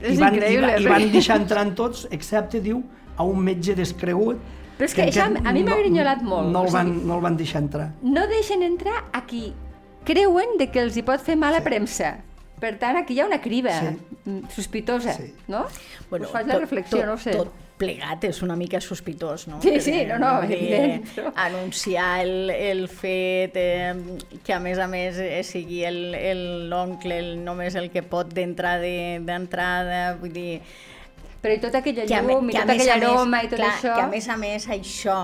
És 0.00 0.14
I 0.16 0.20
van, 0.20 0.34
increïble. 0.34 0.68
I, 0.68 0.72
va, 0.74 0.78
I 0.80 0.86
van 0.86 1.12
deixar 1.12 1.36
entrant 1.40 1.74
tots, 1.74 2.06
excepte, 2.10 2.60
diu, 2.60 2.82
a 3.16 3.24
un 3.24 3.38
metge 3.42 3.74
descregut. 3.74 4.38
Però 4.78 4.84
és 4.86 4.94
que 4.94 5.02
això 5.08 5.24
aquest 5.26 5.46
a 5.46 5.52
mi 5.52 5.64
m'ha 5.66 5.76
grinyolat 5.80 6.20
molt, 6.22 6.52
No 6.52 6.60
o 6.62 6.66
el, 6.66 6.70
van, 6.72 6.86
sigui- 6.92 7.04
no 7.08 7.16
el 7.16 7.20
van 7.20 7.36
deixar 7.36 7.62
entrar. 7.62 7.88
No 8.02 8.26
deixen 8.30 8.62
entrar 8.62 9.04
a 9.12 9.24
qui 9.26 9.52
creuen 10.04 10.56
de 10.58 10.70
que 10.70 10.80
els 10.80 10.96
hi 10.96 11.02
pot 11.02 11.20
fer 11.20 11.36
mala 11.36 11.60
premsa. 11.64 12.18
Per 12.60 12.76
tant, 12.78 12.96
aquí 12.96 13.14
hi 13.14 13.20
ha 13.20 13.26
una 13.26 13.40
criba 13.40 13.70
Sí. 13.80 14.40
sospitosa, 14.54 15.12
Sí. 15.14 15.32
no? 15.48 15.64
Bueno, 16.10 16.26
Us 16.26 16.32
faig 16.32 16.46
la 16.46 16.58
reflexió, 16.58 16.98
tot, 16.98 17.06
no 17.06 17.12
ho 17.14 17.18
sé. 17.18 17.32
Tot 17.32 17.52
plegat 17.78 18.24
és 18.28 18.40
una 18.42 18.56
mica 18.58 18.80
sospitós, 18.82 19.46
no? 19.48 19.60
Sí, 19.62 19.76
sí, 19.80 20.04
no, 20.08 20.18
no, 20.18 20.32
evident, 20.42 21.04
però- 21.14 21.32
Anunciar 21.44 22.20
el, 22.24 22.50
el 22.50 22.84
fet 22.90 23.56
eh, 23.56 23.94
que 24.44 24.52
a 24.52 24.58
més 24.60 24.78
a 24.82 24.88
més 24.90 25.16
eh, 25.22 25.42
sigui 25.46 25.84
el- 25.86 26.14
el- 26.18 26.68
l'oncle 26.70 27.18
el, 27.22 27.32
només 27.46 27.74
el 27.78 27.88
que 27.94 28.02
pot 28.02 28.32
d'entrada, 28.34 28.82
d'entrada, 29.22 30.16
vull 30.20 30.32
dir... 30.34 30.60
Però 31.38 31.54
i 31.54 31.60
tota 31.62 31.78
aquella 31.78 32.04
que 32.04 32.14
a, 32.18 32.22
me- 32.22 32.34
llum, 32.34 32.48
i 32.50 32.56
tota 32.58 32.66
més 32.72 32.82
aquella 32.88 33.12
aroma 33.14 33.42
i 33.44 33.48
tot 33.52 33.60
clar, 33.62 33.74
això... 33.76 33.94
Que 33.94 34.02
a 34.02 34.08
més 34.10 34.28
a 34.28 34.36
més 34.36 34.68
això 34.74 35.18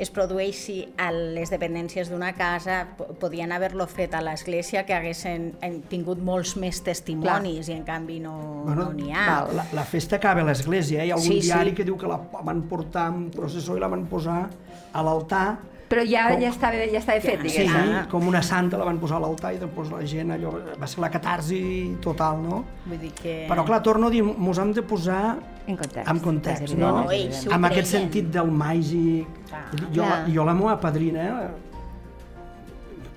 es 0.00 0.08
produeixi 0.10 0.86
a 0.96 1.10
les 1.12 1.50
dependències 1.52 2.08
d'una 2.10 2.32
casa, 2.34 2.86
po- 2.96 3.10
podien 3.20 3.52
haver-lo 3.52 3.86
fet 3.86 4.14
a 4.14 4.22
l'església 4.24 4.86
que 4.88 4.94
haguessin 4.96 5.52
tingut 5.90 6.18
molts 6.18 6.56
més 6.56 6.80
testimonis 6.82 7.68
i 7.68 7.76
en 7.76 7.84
canvi 7.84 8.18
no 8.24 8.32
Bueno, 8.64 8.86
no 8.88 8.92
n'hi 8.96 9.12
ha. 9.12 9.26
La, 9.52 9.66
la 9.72 9.84
festa 9.84 10.16
acaba 10.16 10.40
a 10.40 10.44
l'església, 10.48 11.02
eh? 11.02 11.06
hi 11.06 11.10
ha 11.12 11.14
algun 11.20 11.28
Sí, 11.28 11.40
sí. 11.42 11.50
diari 11.52 11.74
que 11.76 11.84
diu 11.84 11.96
que 12.00 12.08
la 12.08 12.16
van 12.42 12.62
portar 12.70 13.08
en 13.12 13.28
processó 13.30 13.76
i 13.76 13.80
la 13.84 13.88
van 13.92 14.06
posar 14.08 14.48
a 14.92 15.02
l'altar 15.04 15.58
Però 15.92 16.02
ja, 16.08 16.22
Com- 16.32 16.40
ja, 16.40 16.48
estava, 16.48 16.78
ja 16.88 16.98
estava 17.02 17.20
fet, 17.20 17.42
Sí, 17.44 17.66
diguéssim. 17.66 18.08
com 18.08 18.26
una 18.30 18.40
santa 18.42 18.78
la 18.80 18.86
van 18.88 18.96
posar 19.02 19.18
a 19.18 19.20
l'altar 19.26 19.50
i 19.52 19.58
després 19.60 19.90
la 19.92 20.00
gent 20.08 20.30
allò... 20.32 20.54
Va 20.80 20.86
ser 20.88 21.02
la 21.04 21.10
catarsi 21.12 21.60
total, 22.00 22.40
no? 22.42 22.62
Vull 22.86 22.98
dir 23.02 23.10
que... 23.18 23.34
Però 23.50 23.64
clar, 23.68 23.82
torno 23.84 24.08
a 24.08 24.10
dir, 24.14 24.22
mos 24.24 24.58
hem 24.62 24.72
de 24.72 24.82
posar 24.82 25.36
En 25.66 25.76
context. 25.76 26.08
en 26.08 26.18
context, 26.24 26.74
no? 26.80 27.04
evident. 27.10 27.46
ho 27.50 27.52
Amb 27.58 27.68
aquest 27.68 27.92
sentit 27.92 28.30
del 28.32 28.48
màgic. 28.50 29.28
Clar. 29.50 29.66
Jo, 29.92 30.00
la, 30.00 30.08
Clar. 30.08 30.30
jo 30.32 30.44
la 30.48 30.54
meva 30.54 30.78
padrina, 30.80 31.28
eh, 31.44 31.50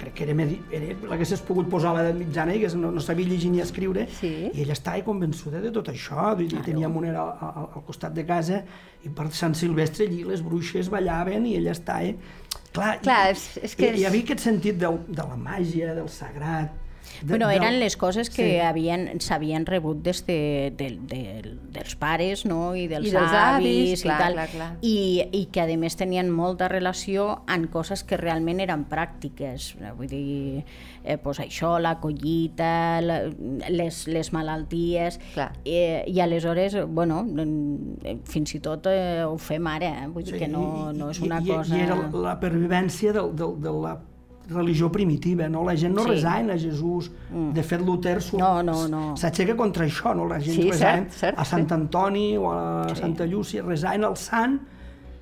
crec 0.05 0.13
que 0.19 0.23
era, 0.29 0.33
medi- 0.37 0.61
era 0.71 0.95
l'haguessis 1.09 1.41
pogut 1.45 1.67
posar 1.69 1.91
a 1.91 1.97
l'edat 1.97 2.15
mitjana 2.19 2.55
i 2.55 2.61
que 2.63 2.69
no, 2.77 2.91
no 2.95 3.01
sabia 3.03 3.27
llegir 3.27 3.51
ni 3.51 3.59
escriure, 3.63 4.07
Sí. 4.19 4.31
i 4.53 4.61
ella 4.63 4.73
estava 4.77 5.01
convençuda 5.03 5.59
de 5.61 5.71
tot 5.75 5.89
això, 5.91 6.31
vull 6.37 6.47
dir, 6.53 6.61
tenia 6.65 6.89
monera 6.89 7.21
al, 7.25 7.33
al, 7.49 7.67
al 7.79 7.83
costat 7.89 8.13
de 8.15 8.25
casa, 8.25 8.63
i 9.05 9.09
per 9.09 9.27
Sant 9.33 9.53
Silvestre 9.57 10.05
allí 10.07 10.23
les 10.23 10.41
bruixes 10.45 10.89
ballaven 10.93 11.45
i 11.49 11.55
ella 11.59 11.71
estava... 11.75 12.13
Clar, 12.75 12.99
Clar, 13.01 13.19
i, 13.29 13.31
és- 13.35 13.59
és 13.63 13.75
que 13.75 13.87
hi, 13.91 13.99
hi 13.99 14.01
és- 14.03 14.07
havia 14.09 14.23
aquest 14.29 14.39
sentit 14.43 14.77
del, 14.79 14.97
de 15.07 15.23
la 15.23 15.35
màgia, 15.39 15.93
del 15.95 16.09
sagrat, 16.09 16.71
De, 17.21 17.27
bueno, 17.29 17.47
del- 17.47 17.57
eren 17.61 17.79
les 17.79 17.95
coses 17.97 18.29
que 18.29 18.43
Sí. 18.45 18.59
havien 18.59 19.19
s'havien 19.21 19.65
rebut 19.65 20.01
des 20.03 20.25
de, 20.25 20.73
de, 20.77 20.89
de, 21.07 21.21
dels 21.71 21.95
pares 21.95 22.45
no? 22.45 22.75
i 22.75 22.87
dels, 22.87 23.07
I 23.07 23.11
dels 23.11 23.31
avis, 23.31 23.89
avis, 23.91 23.99
i 23.99 24.03
clar, 24.03 24.17
tal, 24.19 24.33
clar, 24.33 24.47
clar. 24.49 24.69
I, 24.81 24.95
i 25.31 25.45
que 25.51 25.61
a 25.61 25.67
més 25.77 25.95
tenien 25.95 26.29
molta 26.31 26.67
relació 26.67 27.41
amb 27.47 27.69
coses 27.71 28.03
que 28.03 28.17
realment 28.17 28.59
eren 28.59 28.85
pràctiques 28.89 29.75
vull 29.97 30.07
dir, 30.11 30.63
eh, 31.03 31.17
pues 31.17 31.39
això, 31.39 31.79
la 31.79 31.99
collita 31.99 33.01
la, 33.01 33.21
les, 33.69 34.07
les 34.07 34.31
malalties 34.33 35.19
Clar. 35.33 35.51
eh, 35.65 36.03
i 36.07 36.19
aleshores, 36.19 36.75
bueno 36.87 37.23
fins 38.25 38.55
i 38.55 38.59
tot 38.63 38.87
eh, 38.91 39.23
ho 39.25 39.37
fem 39.37 39.67
ara 39.67 39.91
eh? 40.03 40.07
vull 40.11 40.23
dir 40.25 40.37
que 40.39 40.47
no, 40.47 40.91
no 40.93 41.09
és 41.13 41.19
una 41.21 41.39
i, 41.41 41.47
cosa 41.49 41.77
I 41.77 41.81
era 41.87 41.97
la 42.11 42.35
pervivència 42.41 43.13
de, 43.15 43.23
de, 43.33 43.49
de 43.65 43.73
la 43.85 43.95
religió 44.49 44.91
primitiva, 44.91 45.47
no? 45.49 45.63
La 45.65 45.75
gent 45.75 45.95
no 45.95 46.03
Sí. 46.03 46.09
resaven 46.11 46.51
a 46.51 46.57
Jesús. 46.57 47.11
Mm. 47.31 47.51
De 47.53 47.63
fet, 47.63 47.81
Luther 47.81 48.19
No, 48.37 48.61
no, 48.63 48.87
no. 48.87 49.17
s'aixeca 49.17 49.55
contra 49.55 49.85
això, 49.85 50.15
no? 50.15 50.27
La 50.27 50.39
gent 50.39 50.55
Sí, 50.61 50.69
resaven 50.71 51.05
cert, 51.09 51.13
cert, 51.13 51.39
a 51.39 51.45
Sant 51.45 51.67
sí. 51.67 51.73
Antoni 51.73 52.37
o 52.37 52.51
a 52.51 52.87
Sí. 52.89 53.01
Santa 53.01 53.25
Llúcia, 53.25 53.63
resaven 53.63 54.03
al 54.03 54.17
sant 54.17 54.61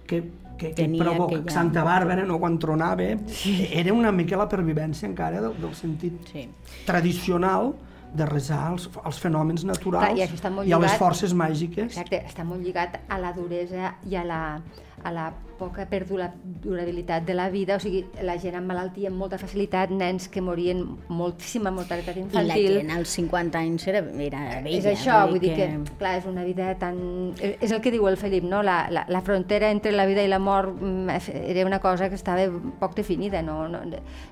que, 0.05 0.21
que, 0.57 0.69
que 0.69 0.73
Tenia 0.73 1.03
provoca 1.03 1.35
aquella- 1.37 1.51
Santa 1.51 1.83
Bàrbara, 1.83 2.25
no? 2.25 2.39
quan 2.39 2.59
tronava. 2.59 3.03
Sí. 3.27 3.67
Era 3.71 3.91
una 3.93 4.11
mica 4.11 4.37
la 4.37 4.47
pervivència 4.49 5.05
encara 5.07 5.41
del, 5.41 5.59
del 5.59 5.73
sentit 5.73 6.13
Sí. 6.31 6.49
tradicional 6.85 7.73
de 8.13 8.25
resar 8.27 8.67
als, 8.67 8.89
als 9.03 9.17
fenòmens 9.19 9.63
naturals 9.65 10.05
Clar, 10.05 10.15
i 10.15 10.69
i 10.69 10.71
a 10.71 10.77
les 10.79 10.91
forces 10.99 11.33
màgiques. 11.33 11.85
Exacte, 11.97 12.19
està 12.27 12.43
molt 12.45 12.61
lligat 12.61 12.99
a 13.09 13.17
la 13.17 13.31
duresa 13.33 13.95
i 14.07 14.13
a 14.15 14.23
la, 14.23 14.61
a 15.03 15.11
la 15.11 15.33
poca 15.57 15.85
perdura, 15.87 16.33
durabilitat 16.43 17.23
de 17.25 17.33
la 17.33 17.49
vida, 17.49 17.77
o 17.77 17.79
sigui, 17.79 18.03
la 18.25 18.35
gent 18.41 18.57
amb 18.59 18.67
malaltia 18.67 19.09
amb 19.11 19.21
molta 19.21 19.37
facilitat, 19.39 19.91
nens 19.93 20.27
que 20.31 20.41
morien 20.41 20.81
moltíssima 21.07 21.71
mortalitat 21.71 22.17
I 22.17 22.23
la 22.23 22.25
infantil. 22.25 22.77
gent 22.81 22.91
als 22.91 23.15
50 23.15 23.59
anys 23.59 23.87
era, 23.87 24.03
era 24.27 24.41
vella. 24.63 24.77
és 24.77 24.87
això, 24.89 25.21
vull 25.29 25.39
dir 25.39 25.53
que, 25.55 25.69
clar, 25.99 26.17
és 26.19 26.27
una 26.29 26.43
vida 26.43 26.73
tan... 26.81 26.97
És 27.39 27.61
és 27.63 27.71
el 27.71 27.81
que 27.81 27.93
diu 27.93 28.07
el 28.09 28.17
Felip, 28.17 28.43
no? 28.43 28.63
La, 28.65 28.87
la, 28.91 29.05
la 29.07 29.21
frontera 29.21 29.69
entre 29.71 29.93
la 29.93 30.05
vida 30.09 30.23
i 30.23 30.27
la 30.27 30.39
mort 30.39 30.73
mm, 30.81 31.09
era 31.43 31.65
una 31.65 31.79
cosa 31.79 32.09
que 32.09 32.15
estava 32.15 32.43
poc 32.79 32.95
definida, 32.95 33.41
no? 33.41 33.67
no 33.69 33.81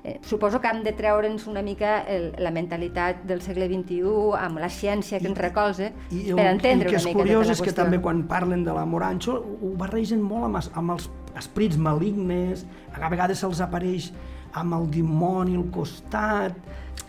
eh, 0.04 0.18
suposo 0.22 0.60
que 0.60 0.68
hem 0.68 0.82
de 0.82 0.92
treure'ns 0.92 1.46
una 1.46 1.62
mica 1.62 2.02
el, 2.08 2.32
la 2.38 2.50
mentalitat 2.50 3.24
del 3.28 3.42
segle 3.42 3.68
XXI 3.70 4.02
amb 4.38 4.60
la 4.62 4.68
ciència 4.72 5.20
que 5.20 5.30
ens 5.30 5.38
recolza 5.38 5.90
I 6.10 6.30
el, 6.30 6.36
per 6.36 6.46
entendre 6.50 6.88
el 6.88 6.94
que 6.94 6.96
una 6.96 7.00
és 7.00 7.08
mica 7.08 7.18
curiós 7.18 7.46
tota 7.46 7.52
la 7.52 7.56
és 7.56 7.62
que 7.66 7.76
també 7.76 8.00
quan 8.04 8.24
parlen 8.30 8.64
de 8.66 8.74
la 8.76 8.84
Morancho 8.88 9.38
ho 9.38 9.72
barregen 9.80 10.22
molt 10.22 10.48
amb, 10.48 10.51
els- 10.60 10.70
amb 10.74 10.90
els 10.96 11.08
esprits 11.38 11.76
malignes, 11.80 12.66
a 12.92 13.08
vegades 13.08 13.38
se'ls 13.40 13.60
apareix 13.64 14.10
amb 14.54 14.74
el 14.74 14.90
dimoni 14.90 15.56
al 15.56 15.68
costat... 15.72 16.56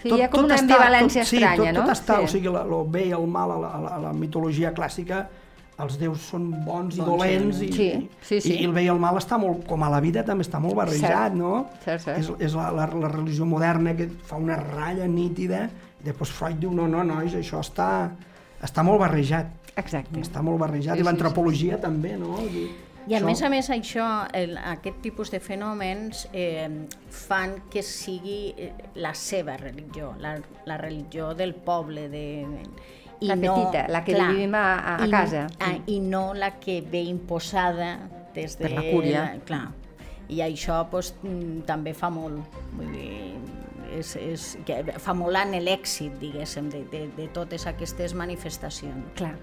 Sí, 0.03 0.09
hi 0.11 0.21
ha 0.21 0.27
com 0.31 0.43
una 0.45 0.55
ambivalència 0.59 1.23
tot, 1.23 1.31
estranya, 1.33 1.55
sí, 1.55 1.63
tot, 1.63 1.73
no? 1.77 1.81
Tot 1.85 1.91
està, 1.93 2.17
Sí. 2.19 2.23
o 2.23 2.27
sigui, 2.27 2.47
el 2.51 2.89
bé 2.91 3.05
i 3.07 3.13
el 3.15 3.27
mal 3.27 3.51
a 3.51 3.57
la, 3.59 3.69
a 3.77 3.79
la, 3.83 3.89
a 3.95 3.99
la 4.09 4.13
mitologia 4.13 4.73
clàssica 4.75 5.21
els 5.83 5.95
déus 5.97 6.21
són 6.29 6.49
bons 6.65 6.97
i 6.97 6.99
Bons, 7.01 7.07
dolents 7.09 7.61
i, 7.65 7.69
sí. 7.73 7.87
Sí, 8.21 8.39
sí. 8.43 8.51
i 8.61 8.65
el 8.67 8.73
bé 8.75 8.83
i 8.85 8.89
el 8.91 8.99
mal 9.01 9.15
està 9.17 9.39
molt, 9.41 9.63
com 9.67 9.81
a 9.83 9.89
la 9.89 9.99
vida 10.03 10.21
també 10.27 10.43
està 10.45 10.59
molt 10.61 10.75
barrejat, 10.77 11.31
Cert. 11.31 11.37
no? 11.39 11.65
Cert, 11.85 12.03
cert. 12.03 12.19
És, 12.19 12.29
és 12.49 12.53
la, 12.59 12.67
la, 12.75 12.85
la 12.93 13.09
religió 13.09 13.47
moderna 13.49 13.95
que 13.97 14.09
fa 14.27 14.37
una 14.37 14.55
ratlla 14.59 15.07
nítida 15.07 15.63
i 16.03 16.05
després 16.05 16.29
Freud 16.35 16.59
diu, 16.61 16.71
no, 16.75 16.85
no, 16.91 17.01
nois, 17.07 17.33
això 17.39 17.63
està, 17.63 18.09
està 18.61 18.83
molt 18.85 18.99
barrejat. 19.01 19.47
Exacte. 19.75 20.19
Està 20.21 20.43
molt 20.45 20.59
barrejat, 20.61 20.93
Sí, 20.93 20.99
i 20.99 21.01
sí, 21.01 21.07
l'antropologia 21.07 21.79
també, 21.81 22.17
no? 22.21 22.35
Dir, 22.51 22.67
I 23.07 23.13
a 23.15 23.17
això- 23.19 23.25
més 23.25 23.41
a 23.43 23.49
més 23.49 23.69
això, 23.69 24.05
el, 24.33 24.57
aquest 24.57 25.01
tipus 25.01 25.31
de 25.31 25.39
fenòmens 25.39 26.27
eh, 26.33 26.69
fan 27.09 27.63
que 27.69 27.81
sigui 27.83 28.53
eh, 28.57 28.71
la 28.95 29.13
seva 29.13 29.57
religió, 29.57 30.13
la, 30.19 30.37
la 30.65 30.77
religió 30.77 31.33
del 31.35 31.53
poble, 31.55 32.07
de, 32.09 32.47
i 33.19 33.27
La 33.27 33.35
petita, 33.35 33.87
la 33.89 34.03
que 34.03 34.15
vivim 34.15 34.55
a- 34.55 34.95
a- 34.95 35.05
i, 35.05 35.09
casa. 35.11 35.47
A, 35.59 35.73
I 35.87 35.99
no 35.99 36.33
la 36.33 36.59
que 36.59 36.81
ve 36.81 37.01
imposada 37.01 37.97
des 38.33 38.57
de... 38.57 38.67
Per 38.67 38.71
la 38.73 38.83
cúria. 38.91 39.25
clar. 39.45 39.67
I 40.29 40.39
això 40.41 40.87
pues, 40.89 41.13
mm, 41.21 41.61
també 41.67 41.93
fa 41.93 42.09
molt, 42.09 42.41
vull 42.73 42.91
dir, 42.95 43.33
és, 43.99 44.15
és, 44.15 44.45
que 44.65 44.77
fa 44.97 45.13
molt 45.13 45.35
en 45.37 45.51
l'èxit, 45.61 46.15
diguéssim, 46.19 46.69
de, 46.71 46.85
de, 46.89 47.07
de 47.17 47.27
totes 47.35 47.67
aquestes 47.67 48.15
manifestacions 48.17 49.11
Clar. 49.19 49.35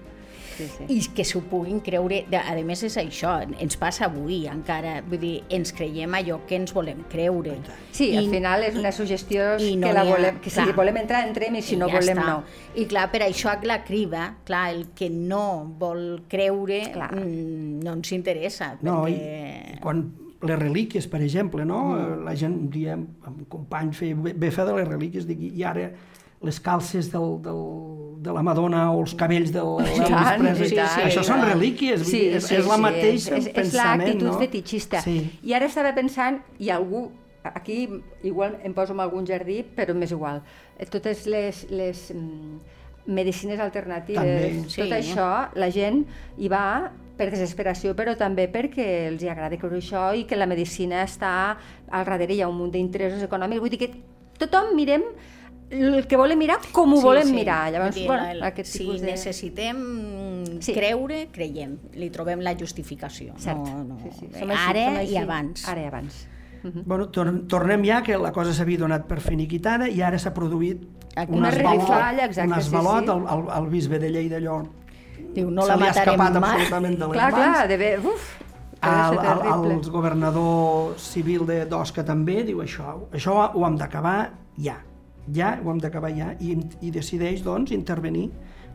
Sí, 0.67 0.85
sí. 0.87 0.97
i 0.97 1.01
que 1.15 1.23
s'ho 1.25 1.41
puguin 1.49 1.79
creure, 1.81 2.25
de- 2.29 2.37
a 2.37 2.55
més 2.63 2.83
és 2.83 2.97
això, 2.97 3.33
ens 3.59 3.77
passa 3.77 4.05
avui 4.05 4.45
encara, 4.47 5.01
vull 5.07 5.19
dir, 5.19 5.43
ens 5.49 5.73
creiem 5.73 6.13
allò 6.13 6.39
que 6.47 6.55
ens 6.55 6.73
volem 6.73 7.03
creure. 7.09 7.57
Sí, 7.91 8.15
al 8.15 8.25
I- 8.25 8.29
final 8.29 8.63
és 8.63 8.75
una 8.75 8.91
suggestió 8.91 9.55
i 9.59 9.71
que, 9.71 9.77
no 9.77 9.91
la 9.93 10.03
n'hi 10.03 10.11
ha- 10.11 10.15
volem, 10.15 10.39
que 10.39 10.49
si 10.49 10.61
clar. 10.61 10.75
volem 10.75 10.97
entrar, 10.97 11.27
entrem, 11.27 11.55
i 11.55 11.61
si 11.61 11.75
I 11.75 11.77
no 11.77 11.87
ja 11.89 11.99
volem, 11.99 12.17
està. 12.17 12.27
no. 12.27 12.43
I 12.75 12.85
clar, 12.85 13.09
per 13.11 13.21
això 13.27 13.57
la 13.63 13.83
criba, 13.83 14.37
clar, 14.45 14.73
el 14.75 14.87
que 14.95 15.09
no 15.09 15.65
vol 15.77 16.23
creure 16.29 16.91
Clar. 16.93 17.11
mm, 17.15 17.79
no 17.83 17.93
ens 17.93 18.11
interessa, 18.11 18.77
No, 18.81 19.07
i, 19.07 19.13
perquè... 19.13 19.75
i 19.75 19.79
quan 19.81 20.11
les 20.41 20.57
relíquies, 20.57 21.05
per 21.07 21.21
exemple, 21.21 21.63
no? 21.65 21.83
Mm. 21.95 22.23
La 22.25 22.33
gent 22.35 22.53
un 22.55 22.69
dia, 22.71 22.93
amb 22.95 23.37
un 23.37 23.45
company, 23.45 23.91
feia 23.93 24.15
bé 24.15 24.49
fer 24.51 24.65
de 24.65 24.73
les 24.73 24.87
relíquies, 24.87 25.27
dic, 25.27 25.39
i 25.53 25.63
ara 25.63 25.91
les 26.41 26.59
calces 26.59 27.11
del, 27.11 27.35
del, 27.43 27.59
de 28.21 28.33
la 28.35 28.43
Madonna 28.45 28.83
o 28.93 28.99
els 29.01 29.15
cabells 29.17 29.49
del 29.53 29.79
l'Elvis 29.81 30.03
Presley, 30.41 30.69
i 30.69 30.77
tant, 30.77 31.05
això 31.07 31.23
són 31.25 31.41
relíquies, 31.47 32.03
dir, 32.05 32.27
és, 32.37 32.51
és 32.59 32.67
la 32.69 32.77
mateixa 32.81 33.39
és, 33.39 33.47
és, 33.49 33.73
l'actitud 33.73 34.27
no? 34.29 34.35
fetichista. 34.41 35.01
Sí. 35.01 35.17
I 35.41 35.55
ara 35.57 35.69
estava 35.71 35.93
pensant, 35.97 36.37
i 36.61 36.69
algú, 36.69 37.07
aquí 37.49 37.87
igual 38.27 38.59
em 38.61 38.75
poso 38.77 38.93
en 38.93 39.01
algun 39.01 39.25
jardí, 39.25 39.63
però 39.77 39.95
m'és 39.97 40.13
igual, 40.13 40.43
Eh, 40.81 40.85
totes 40.89 41.27
les, 41.29 41.65
les 41.69 42.07
mm, 42.13 42.57
medicines 43.13 43.59
alternatives, 43.59 44.21
També. 44.21 44.63
tot 44.65 44.87
Sí. 44.87 44.91
això, 44.97 45.27
la 45.53 45.69
gent 45.69 46.05
hi 46.37 46.49
va 46.49 46.91
per 47.17 47.29
desesperació, 47.29 47.93
però 47.93 48.15
també 48.17 48.47
perquè 48.49 49.07
els 49.09 49.21
hi 49.21 49.29
agrada 49.29 49.57
creure 49.57 49.77
això 49.77 50.07
i 50.17 50.23
que 50.25 50.37
la 50.37 50.47
medicina 50.49 51.03
està 51.05 51.57
al 51.89 52.05
darrere, 52.05 52.33
hi 52.33 52.41
ha 52.41 52.49
un 52.49 52.57
munt 52.57 52.71
d'interessos 52.73 53.21
econòmics, 53.21 53.61
vull 53.61 53.69
dir 53.69 53.77
que 53.77 53.91
tothom 54.41 54.73
mirem 54.75 55.03
el 55.71 56.05
que 56.07 56.17
volem 56.19 56.37
mirar 56.39 56.57
com 56.71 56.93
ho 56.93 57.01
volem 57.01 57.31
mirar. 57.31 57.71
Llavors, 57.71 57.95
dir, 57.95 58.07
bueno, 58.07 58.27
el- 58.29 58.43
aquest 58.43 58.71
si 58.71 58.79
tipus 58.83 59.01
de... 59.01 59.07
necessitem 59.11 59.77
Sí. 60.61 60.73
creure, 60.75 61.29
creiem. 61.31 61.77
Li 61.95 62.09
trobem 62.11 62.41
la 62.43 62.53
justificació. 62.59 63.33
Cert. 63.39 63.57
No, 63.57 63.83
no. 63.83 63.97
Sí, 64.03 64.09
sí. 64.19 64.27
Bé, 64.27 64.39
Som 64.39 64.51
així, 64.51 64.67
Ara 64.69 64.85
som 64.85 64.97
així. 64.97 65.13
i 65.13 65.17
abans. 65.17 65.67
Ara 65.67 65.81
i 65.81 65.85
abans. 65.85 66.27
Bueno, 66.85 67.07
tor 67.09 67.31
tornem 67.49 67.81
ja, 67.87 68.03
que 68.05 68.17
la 68.21 68.31
cosa 68.31 68.53
s'havia 68.53 68.77
donat 68.77 69.07
per 69.09 69.19
finiquitada 69.19 69.87
i 69.89 70.01
ara 70.05 70.19
s'ha 70.21 70.29
produït 70.35 70.83
Aquí 71.15 71.33
un 71.33 71.43
revifalla, 71.43 72.25
exacte, 72.27 72.47
un 72.53 72.53
sí, 72.53 72.67
esvalot 72.67 73.03
sí. 73.05 73.09
al, 73.09 73.23
al, 73.27 73.41
al 73.49 73.65
bisbe 73.71 73.97
de 73.97 74.11
Lleida 74.11 74.37
allò 74.37 74.59
Diu, 75.33 75.49
no 75.49 75.65
la 75.65 75.75
matarem 75.81 76.13
escapat 76.21 76.37
mai. 76.39 76.51
absolutament 76.59 76.99
de 76.99 77.07
les 77.07 77.13
Clar, 77.17 77.31
mans. 77.31 77.41
clar, 77.55 77.67
de 77.67 77.77
bé, 77.77 77.89
uf, 77.97 78.29
El, 78.83 79.17
el, 79.17 79.71
el 79.71 79.89
governador 79.89 80.93
civil 80.99 81.45
de 81.47 81.65
d'Osca 81.65 82.05
també 82.05 82.43
diu 82.43 82.61
això, 82.61 83.07
això 83.11 83.39
ho 83.55 83.65
hem 83.65 83.75
d'acabar 83.77 84.31
ja, 84.61 84.77
ja 85.29 85.53
ho 85.61 85.71
hem 85.71 85.79
d'acabar 85.81 86.11
ja, 86.15 86.31
i, 86.39 86.55
i 86.81 86.91
decideix 86.91 87.43
doncs 87.45 87.73
intervenir. 87.75 88.29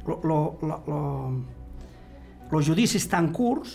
Lo, 0.07 0.21
lo, 0.23 0.39
lo, 0.63 0.81
lo, 2.53 2.61
judici 2.63 3.01
està 3.01 3.19
en 3.19 3.33
curs, 3.35 3.75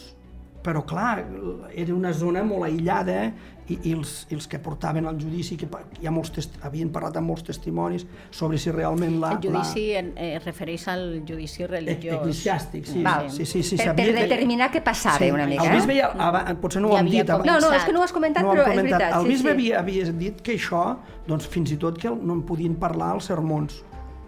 però 0.63 0.84
clar, 0.86 1.25
era 1.74 1.94
una 1.96 2.12
zona 2.13 2.44
molt 2.46 2.68
aïllada 2.68 3.32
i, 3.72 3.77
i, 3.88 3.91
els, 3.96 4.25
i 4.30 4.36
els 4.36 4.48
que 4.51 4.60
portaven 4.60 5.06
el 5.08 5.15
judici, 5.22 5.56
que 5.58 5.68
ha 5.72 6.12
molts 6.12 6.32
test, 6.36 6.58
havien 6.68 6.89
parlat 6.91 7.15
amb 7.18 7.30
molts 7.32 7.46
testimonis 7.48 8.03
sobre 8.36 8.58
si 8.60 8.70
realment 8.74 9.15
la... 9.22 9.32
El 9.38 9.39
judici 9.46 9.86
en- 9.96 10.12
eh, 10.20 10.39
refereix 10.44 10.88
al 10.91 11.06
judici 11.27 11.63
la, 11.63 11.70
religiós. 11.75 12.20
eclesiàstic, 12.20 12.86
sí, 12.89 13.03
Val. 13.06 13.30
sí, 13.32 13.46
sí, 13.46 13.63
sí, 13.63 13.77
per, 13.80 13.94
per 13.96 14.08
de- 14.12 14.18
determinar 14.25 14.72
què 14.74 14.84
passava 14.84 15.30
una 15.34 15.48
mica. 15.48 15.70
El 15.70 15.77
bisbe 15.80 15.96
eh? 15.96 16.01
ja, 16.01 16.56
potser 16.62 16.82
no 16.84 16.89
ho 16.91 16.98
Ja 16.98 17.00
hem 17.06 17.10
dit 17.13 17.30
abans. 17.30 17.48
No, 17.48 17.53
no, 17.53 17.60
és 17.60 17.63
començat. 17.70 17.86
que 17.88 17.94
no 17.94 18.00
ho 18.00 18.03
has 18.10 18.15
comentat, 18.18 18.44
no 18.44 18.51
però 18.53 18.65
és 18.65 18.74
comentat. 18.74 19.00
veritat. 19.00 19.15
El 19.22 19.24
sí, 19.24 19.32
bisbe 19.36 19.50
sí. 19.50 19.56
havia, 19.56 19.80
havia 19.80 20.12
dit 20.25 20.41
que 20.41 20.58
això, 20.60 20.84
doncs 21.30 21.48
fins 21.48 21.72
i 21.72 21.77
tot 21.77 21.98
que 22.01 22.10
no 22.12 22.34
en 22.38 22.44
podien 22.44 22.75
parlar 22.75 23.13
als 23.15 23.32
sermons. 23.32 23.84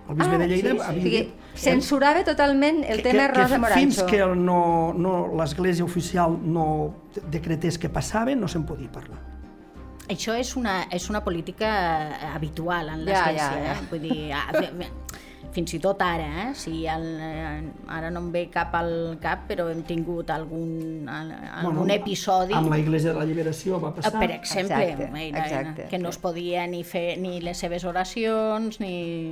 El 0.10 0.16
bisbe 0.16 0.36
Ah, 0.36 0.38
de 0.38 0.48
Lleida 0.48 0.72
sí, 0.72 0.76
sí. 0.78 0.82
havia 0.84 1.00
O 1.00 1.04
sigui, 1.04 1.18
dit... 1.18 1.34
censurava 1.56 2.24
totalment 2.28 2.84
el 2.84 2.98
que- 2.98 3.04
tema 3.04 3.28
que, 3.32 3.38
Rosa 3.40 3.56
que 3.56 3.60
Morancho. 3.62 3.80
Fins 3.80 4.04
que 4.04 4.20
no, 4.36 4.94
no, 4.94 5.14
l'església 5.38 5.86
oficial 5.86 6.38
no 6.44 6.94
decretés 7.32 7.78
que 7.78 7.90
passava, 7.90 8.36
no 8.36 8.48
se'n 8.48 8.66
podia 8.66 8.92
parlar. 8.92 9.20
Això 10.10 10.34
és 10.36 10.56
una, 10.60 10.84
és 10.92 11.10
una 11.10 11.24
política 11.24 11.70
eh, 12.10 12.26
habitual 12.36 12.90
en 12.90 13.06
Ja, 13.08 13.32
l'església. 13.32 13.52
ja, 13.52 13.64
ja. 13.64 13.74
Eh? 13.80 13.88
Vull 13.90 14.02
dir, 14.02 14.34
ah, 14.34 14.52
fins 15.54 15.74
i 15.76 15.80
tot 15.80 16.02
ara, 16.02 16.50
eh? 16.50 16.54
si 16.58 16.86
el, 16.90 17.04
eh, 17.22 17.62
ara 17.88 18.10
no 18.12 18.20
em 18.20 18.32
ve 18.34 18.50
cap 18.52 18.74
al 18.76 19.18
cap, 19.22 19.46
però 19.48 19.70
hem 19.72 19.84
tingut 19.88 20.30
algun, 20.34 21.08
al- 21.08 21.32
algun 21.64 21.92
episodi 21.94 22.54
Amb 22.58 22.70
la 22.74 22.80
Iglesia 22.82 23.14
de 23.14 23.20
la 23.20 23.26
Liberació 23.26 23.80
va 23.80 23.94
passar. 23.96 24.18
Per 24.20 24.32
exemple, 24.32 24.84
Exacte, 24.84 25.28
era- 25.30 25.46
exacte, 25.46 25.88
que 25.90 26.00
no 26.00 26.10
es 26.10 26.18
podia 26.18 26.68
ni 26.68 26.84
fer 26.84 27.18
ni 27.20 27.40
les 27.40 27.58
seves 27.58 27.86
oracions 27.86 28.80
ni, 28.82 29.32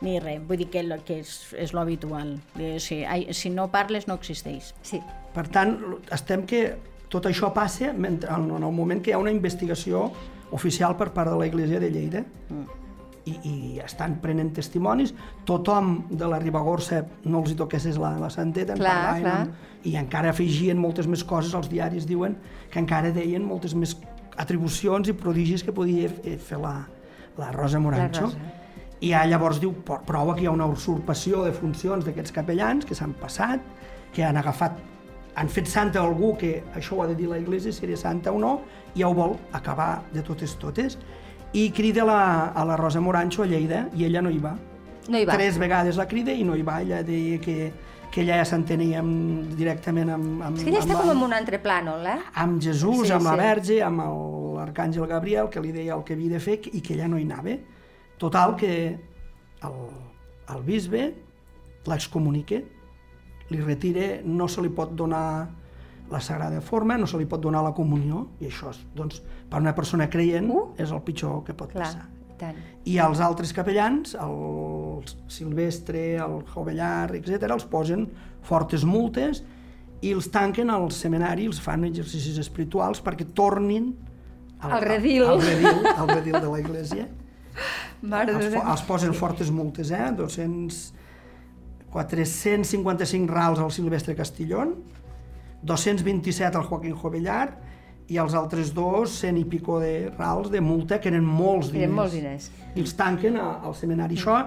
ni 0.00 0.18
res. 0.20 0.40
Vull 0.48 0.56
dir 0.62 0.68
que, 0.72 0.82
que 1.04 1.18
és, 1.20 1.32
és 1.58 1.72
lo 1.76 1.80
habitual. 1.80 2.38
Eh, 2.58 2.78
Si, 2.80 3.02
si 3.32 3.50
no 3.50 3.68
parles 3.70 4.06
no 4.08 4.14
existeix. 4.14 4.74
Sí. 4.82 5.00
Per 5.34 5.46
tant, 5.48 5.76
estem 6.12 6.46
que 6.46 6.76
tot 7.10 7.26
això 7.26 7.52
passa 7.52 7.92
mentre, 7.92 8.30
en 8.32 8.50
el 8.62 8.72
moment 8.72 9.02
que 9.02 9.10
hi 9.10 9.14
ha 9.14 9.18
una 9.18 9.30
investigació 9.34 10.10
oficial 10.52 10.96
per 10.96 11.12
part 11.14 11.30
de 11.30 11.36
la 11.38 11.46
Iglesia 11.46 11.78
de 11.80 11.90
Lleida 11.90 12.24
Mm. 12.50 12.64
i, 13.26 13.32
i 13.44 13.78
estan 13.84 14.16
prenent 14.22 14.52
testimonis. 14.56 15.12
Tothom 15.46 16.06
de 16.10 16.26
la 16.26 16.38
Ribagorça 16.40 17.04
no 17.24 17.42
els 17.42 17.52
hi 17.52 17.54
toqués 17.58 17.84
la, 17.98 18.14
la 18.18 18.30
santeta, 18.30 18.72
en 18.72 18.78
Clar, 18.80 18.94
parlaven, 18.94 19.22
clar. 19.52 19.76
i 19.84 19.94
encara 19.96 20.30
afegien 20.30 20.78
moltes 20.80 21.06
més 21.06 21.22
coses, 21.24 21.52
els 21.54 21.68
diaris 21.70 22.06
diuen 22.08 22.34
que 22.70 22.80
encara 22.80 23.12
deien 23.12 23.44
moltes 23.44 23.74
més 23.74 23.94
atribucions 24.36 25.08
i 25.08 25.12
prodigis 25.12 25.62
que 25.62 25.72
podia 25.72 26.08
fer 26.38 26.58
la, 26.58 26.86
la 27.38 27.50
Rosa 27.52 27.78
Morancho. 27.78 28.22
Rosa. 28.30 28.56
I 29.00 29.10
ja 29.14 29.24
llavors 29.26 29.60
diu, 29.60 29.72
"Pro- 29.72 30.02
prova 30.04 30.34
que 30.34 30.42
hi 30.42 30.46
ha 30.46 30.50
una 30.50 30.66
usurpació 30.66 31.44
de 31.44 31.52
funcions 31.52 32.04
d'aquests 32.04 32.32
capellans 32.32 32.84
que 32.84 32.94
s'han 32.94 33.14
passat, 33.14 33.60
que 34.12 34.24
han 34.24 34.36
agafat, 34.36 34.72
han 35.36 35.48
fet 35.48 35.66
santa 35.66 36.00
algú 36.00 36.36
que 36.36 36.64
això 36.74 36.92
ho 36.98 37.02
ha 37.02 37.06
de 37.06 37.14
dir 37.14 37.28
la 37.28 37.38
Iglésia, 37.38 37.72
si 37.72 37.86
era 37.86 37.96
santa 37.96 38.30
o 38.32 38.38
no, 38.38 38.60
i 38.94 39.00
ja 39.00 39.08
ho 39.08 39.14
vol 39.14 39.36
acabar 39.52 40.02
de 40.12 40.22
totes 40.22 40.56
totes. 40.58 40.98
I 41.52 41.70
crida 41.70 42.04
la, 42.04 42.48
a 42.48 42.64
la 42.64 42.76
Rosa 42.76 43.00
Morancho 43.00 43.42
a 43.42 43.46
Lleida 43.46 43.88
i 43.94 44.04
ella 44.04 44.20
no 44.22 44.30
hi 44.30 44.38
va. 44.38 44.56
No 45.08 45.18
hi 45.18 45.24
va. 45.24 45.32
Tres 45.32 45.56
vegades 45.58 45.96
la 45.96 46.06
crida 46.06 46.32
i 46.32 46.44
no 46.44 46.54
hi 46.54 46.62
va. 46.62 46.80
Ella 46.82 47.02
deia 47.02 47.40
que, 47.40 47.72
que 48.10 48.20
ella 48.20 48.36
ja 48.36 48.44
s'entenia 48.44 49.00
directament 49.56 50.10
amb, 50.10 50.42
amb, 50.42 50.56
És 50.58 50.64
que 50.64 50.70
ella 50.70 50.80
està 50.80 50.90
amb, 50.92 50.98
com 51.00 51.06
la- 51.06 51.12
en 51.12 51.22
un 51.22 51.32
altre 51.32 51.62
plànol, 51.62 52.06
eh? 52.06 52.18
amb 52.34 52.60
Jesús, 52.62 53.06
Sí, 53.06 53.12
amb 53.12 53.24
la 53.24 53.30
sí. 53.32 53.36
Verge, 53.38 53.82
amb 53.82 54.00
el- 54.00 54.38
l'arcàngel 54.60 55.06
Gabriel, 55.08 55.48
que 55.48 55.60
li 55.60 55.72
deia 55.72 55.94
el 55.94 56.04
que 56.04 56.12
havia 56.14 56.30
de 56.30 56.40
fer 56.40 56.60
i 56.72 56.80
que 56.82 56.94
ella 56.94 57.08
no 57.08 57.18
hi 57.18 57.22
anava. 57.22 57.56
Total, 58.20 58.54
que 58.60 58.74
el, 59.64 59.80
el 60.52 60.62
bisbe 60.66 61.06
l'excomunica, 61.88 62.60
li 63.50 63.60
retira, 63.64 64.20
no 64.24 64.46
se 64.48 64.62
li 64.62 64.70
pot 64.70 64.92
donar 64.94 65.48
la 66.10 66.20
sagrada 66.20 66.60
forma, 66.60 66.98
no 66.98 67.06
se 67.06 67.18
li 67.18 67.26
pot 67.30 67.40
donar 67.42 67.62
la 67.64 67.72
comunió, 67.74 68.26
i 68.42 68.48
això, 68.50 68.70
és, 68.74 68.80
doncs, 68.98 69.22
per 69.50 69.60
una 69.62 69.72
persona 69.74 70.08
creient, 70.10 70.50
Uh. 70.50 70.66
és 70.78 70.90
el 70.90 71.00
pitjor 71.06 71.44
que 71.46 71.54
pot 71.54 71.70
Clar, 71.72 71.86
passar. 71.86 72.08
i 72.28 72.36
tant. 72.38 72.58
I 72.84 72.98
els 72.98 73.20
altres 73.24 73.52
capellans, 73.56 74.14
el 74.18 75.06
Silvestre, 75.30 76.16
el 76.18 76.42
Jovellar, 76.50 77.14
etc., 77.16 77.48
els 77.50 77.64
posen 77.64 78.08
fortes 78.42 78.84
multes 78.84 79.42
i 80.02 80.12
els 80.12 80.28
tanquen 80.32 80.70
al 80.70 80.90
seminari, 80.90 81.46
els 81.46 81.60
fan 81.60 81.84
exercicis 81.88 82.38
espirituals 82.38 83.00
perquè 83.04 83.26
tornin 83.34 83.94
Al 84.60 84.82
redil. 84.82 85.24
Al 85.24 85.40
redil, 85.40 85.86
al 85.96 86.08
redil 86.08 86.34
de 86.36 86.48
la 86.50 86.58
iglesia. 86.60 87.08
Mare 88.02 88.32
de 88.34 88.46
Els, 88.46 88.54
fo- 88.54 88.64
els 88.72 88.82
posen 88.82 89.14
fortes 89.14 89.50
multes, 89.50 89.90
eh? 89.90 90.06
200, 90.16 90.94
455 91.92 93.32
rals 93.32 93.58
al 93.58 93.70
Silvestre 93.72 94.14
Castillón, 94.16 94.76
227 95.62 96.56
al 96.56 96.64
Joaquín 96.64 96.94
Jovellar 96.96 97.58
i 98.10 98.16
els 98.18 98.34
altres 98.34 98.72
dos, 98.74 99.10
100 99.20 99.36
i 99.38 99.44
pico 99.44 99.78
de 99.80 100.10
rals 100.16 100.50
de 100.50 100.60
multa, 100.60 100.98
que 101.00 101.10
eren 101.12 101.24
molts 101.26 101.68
diners. 101.70 101.84
Eren 101.86 101.94
molts 101.96 102.14
diners. 102.16 102.50
I 102.74 102.80
els 102.80 102.94
tanquen 102.96 103.36
a- 103.36 103.60
al 103.66 103.74
seminari. 103.74 104.16
Això 104.16 104.38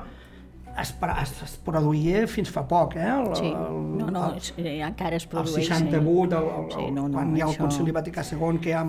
es, 0.81 0.93
es, 1.21 1.35
es 1.43 1.53
produïa 1.63 2.25
fins 2.27 2.49
fa 2.51 2.63
poc, 2.67 2.95
eh? 2.97 3.05
El, 3.07 3.35
Sí, 3.35 3.45
el, 3.51 3.77
no, 3.99 4.09
no, 4.11 4.25
el, 4.33 4.65
eh, 4.65 4.79
encara 4.81 5.15
es 5.15 5.23
el 5.23 5.29
produeix. 5.29 5.67
68, 5.67 6.37
el, 6.39 6.65
el, 6.65 6.71
Sí, 6.71 6.91
no, 6.91 7.07
no, 7.07 7.13
quan 7.13 7.37
hi 7.37 7.41
ha 7.41 7.45
el 7.45 7.51
això- 7.51 7.61
Concili 7.67 7.91
Vaticà 7.91 8.23
II, 8.33 8.59
que 8.59 8.69
hi 8.69 8.73
ha, 8.73 8.83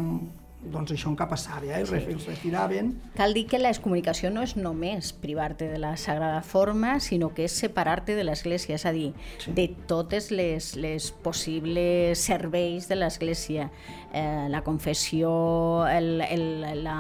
doncs 0.72 0.94
això 0.94 1.10
en 1.10 1.16
cap 1.18 1.30
passava, 1.32 1.66
eh? 1.66 1.82
Sí. 1.86 2.00
Els 2.12 2.26
retiraven. 2.28 2.92
Cal 3.18 3.34
dir 3.36 3.44
que 3.50 3.60
la 3.60 3.70
excomunicació 3.74 4.30
no 4.32 4.44
és 4.46 4.56
només 4.56 5.12
privar-te 5.20 5.68
de 5.70 5.78
la 5.82 5.94
sagrada 6.00 6.40
forma, 6.46 6.98
sinó 7.04 7.32
que 7.34 7.46
és 7.48 7.56
separar-te 7.64 8.16
de 8.16 8.24
l'Església, 8.24 8.78
és 8.78 8.86
a 8.86 8.94
dir, 8.94 9.12
sí. 9.42 9.52
de 9.56 9.68
totes 9.90 10.30
les, 10.34 10.74
les 10.80 11.10
possibles 11.24 12.18
serveis 12.18 12.88
de 12.88 12.98
l'Església, 12.98 13.70
eh, 14.12 14.46
la 14.50 14.64
confessió, 14.66 15.86
el, 15.90 16.20
el, 16.24 16.48
la, 16.84 16.98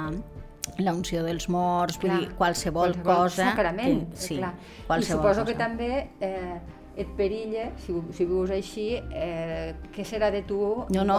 la 0.78 0.94
unció 0.94 1.24
dels 1.24 1.48
morts, 1.52 1.98
vull 2.00 2.10
Clar, 2.10 2.20
dir, 2.20 2.30
qualsevol, 2.38 2.96
cosa... 3.04 3.50
Sacrament, 3.50 4.08
que, 4.12 4.24
sí, 4.28 4.38
clar. 4.40 4.54
I 4.54 4.88
qualsevol 4.88 5.22
suposo 5.22 5.44
cosa. 5.44 5.52
que 5.52 5.58
també 5.58 5.90
eh, 6.20 6.83
et 6.96 7.08
perilla, 7.16 7.70
si, 7.82 7.92
si 8.14 8.24
vius 8.24 8.50
així, 8.54 8.84
eh, 9.12 9.74
què 9.94 10.04
serà 10.06 10.30
de 10.30 10.42
tu 10.46 10.58
No, 10.94 11.02
no, 11.04 11.16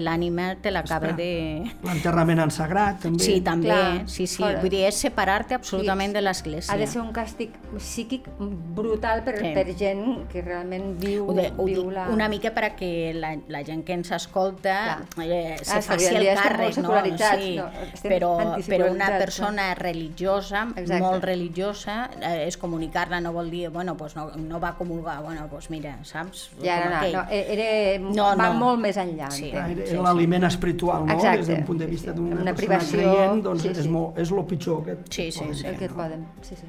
l'ànima 0.00 0.46
te 0.62 0.70
l'acaba 0.72 1.12
de... 1.16 1.62
L'enterrament 1.84 2.40
en 2.46 2.50
sagrat, 2.54 3.00
també. 3.04 3.22
Sí, 3.24 3.40
també, 3.44 3.68
Clar, 3.68 4.08
sí, 4.08 4.26
sí. 4.26 4.42
fora. 4.42 4.60
Vull 4.62 4.72
dir, 4.72 4.84
és 4.88 5.00
separar-te 5.04 5.56
absolutament 5.58 6.12
Sí, 6.12 6.16
de 6.16 6.22
l'Església. 6.24 6.72
Ha 6.74 6.78
de 6.80 6.86
ser 6.90 7.00
un 7.02 7.12
càstig 7.14 7.54
psíquic 7.76 8.28
brutal 8.38 9.22
per, 9.26 9.36
Sí. 9.42 9.52
per 9.54 9.66
gent 9.78 10.26
que 10.32 10.42
realment 10.42 10.96
viu, 11.00 11.28
Ho, 11.30 11.34
de, 11.36 11.50
ho 11.56 11.64
viu 11.68 11.90
la... 11.90 12.08
una 12.12 12.28
mica 12.32 12.52
perquè 12.54 13.12
la, 13.16 13.34
la 13.48 13.62
gent 13.64 13.84
que 13.84 13.92
ens 13.96 14.10
escolta 14.12 15.00
eh, 15.22 15.56
se 15.62 15.78
Ah, 15.78 15.82
faci 15.82 16.08
el 16.10 16.26
càrrec, 16.36 16.74
secularitzats, 16.76 17.42
Sí, 17.42 17.56
no, 17.56 17.68
però, 18.02 18.32
però 18.66 18.90
una 18.92 19.08
persona 19.18 19.74
religiosa, 19.74 20.66
Exacte. 20.76 21.00
molt 21.02 21.24
religiosa, 21.24 22.10
eh, 22.20 22.46
és 22.46 22.56
comunicar-la, 22.60 23.20
no 23.20 23.32
vol 23.32 23.50
dir, 23.50 23.68
bueno, 23.70 23.96
pues 23.96 24.16
no, 24.16 24.21
no 24.36 24.58
va 24.60 24.74
comulgar, 24.78 25.22
bueno, 25.22 25.46
pues 25.50 25.68
mira, 25.70 25.98
saps? 26.04 26.50
Ja, 26.62 26.76
no, 26.84 26.90
no, 26.90 26.96
aquell. 26.96 27.12
no, 27.12 27.22
era, 27.30 27.98
No, 28.14 28.24
va 28.36 28.48
no. 28.52 28.58
molt 28.60 28.80
més 28.80 28.96
enllà. 28.96 29.30
Sí. 29.30 29.50
Era, 29.50 29.66
Sí, 29.68 29.72
era 29.80 29.86
sí. 29.90 29.96
l'aliment 29.96 30.44
espiritual, 30.44 31.06
no? 31.06 31.12
Exacte, 31.12 31.38
Des 31.44 31.48
d'un 31.48 31.64
punt 31.64 31.78
de 31.78 31.84
sí, 31.86 31.90
vista 31.90 32.12
sí. 32.12 32.16
d'una 32.18 32.36
Una 32.40 32.54
persona 32.54 32.78
privació, 32.78 32.98
creient, 32.98 33.42
doncs 33.44 33.62
sí, 33.62 33.68
és, 33.68 33.82
sí. 33.82 33.88
molt, 33.88 34.18
és 34.18 34.30
el 34.30 34.44
pitjor 34.46 34.84
que 34.84 34.92
et 34.92 35.06
Sí, 35.10 35.30
sí, 35.32 35.38
poden 35.40 35.54
sí. 35.54 35.62
fer, 35.62 35.72
El 35.72 35.78
que 35.78 35.84
et 35.84 35.90
no? 35.90 35.96
poden, 35.96 36.26
sí, 36.42 36.56
sí. 36.56 36.66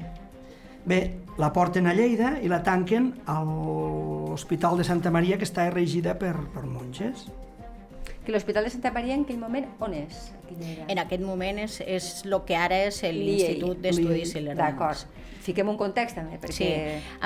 Bé, 0.86 0.98
la 1.38 1.52
porten 1.52 1.86
a 1.86 1.94
Lleida 1.94 2.34
i 2.42 2.48
la 2.48 2.62
tanquen 2.62 3.14
a 3.26 3.38
l'Hospital 3.42 4.76
de 4.76 4.84
Santa 4.84 5.10
Maria, 5.10 5.38
que 5.38 5.44
està 5.48 5.68
regida 5.72 6.18
per, 6.18 6.34
per 6.52 6.64
monges. 6.68 7.26
Que 8.24 8.32
l'Hospital 8.32 8.64
de 8.64 8.70
Santa 8.72 8.90
Maria 8.92 9.14
en 9.14 9.24
aquell 9.26 9.38
moment 9.40 9.66
on 9.84 9.94
és? 9.94 10.30
En 10.88 10.98
aquest 11.00 11.22
moment 11.24 11.58
és, 11.60 11.78
és 11.86 12.06
el 12.24 12.36
que 12.48 12.56
ara 12.56 12.78
és 12.86 13.02
l'Institut 13.02 13.80
d'Estudis 13.84 14.32
Liei. 14.34 14.42
Ilerans. 14.44 14.60
D'acord. 14.62 15.23
Fiquem 15.44 15.68
un 15.68 15.76
context 15.76 16.16
també, 16.16 16.38
perquè... 16.40 16.54
Sí, 16.56 16.68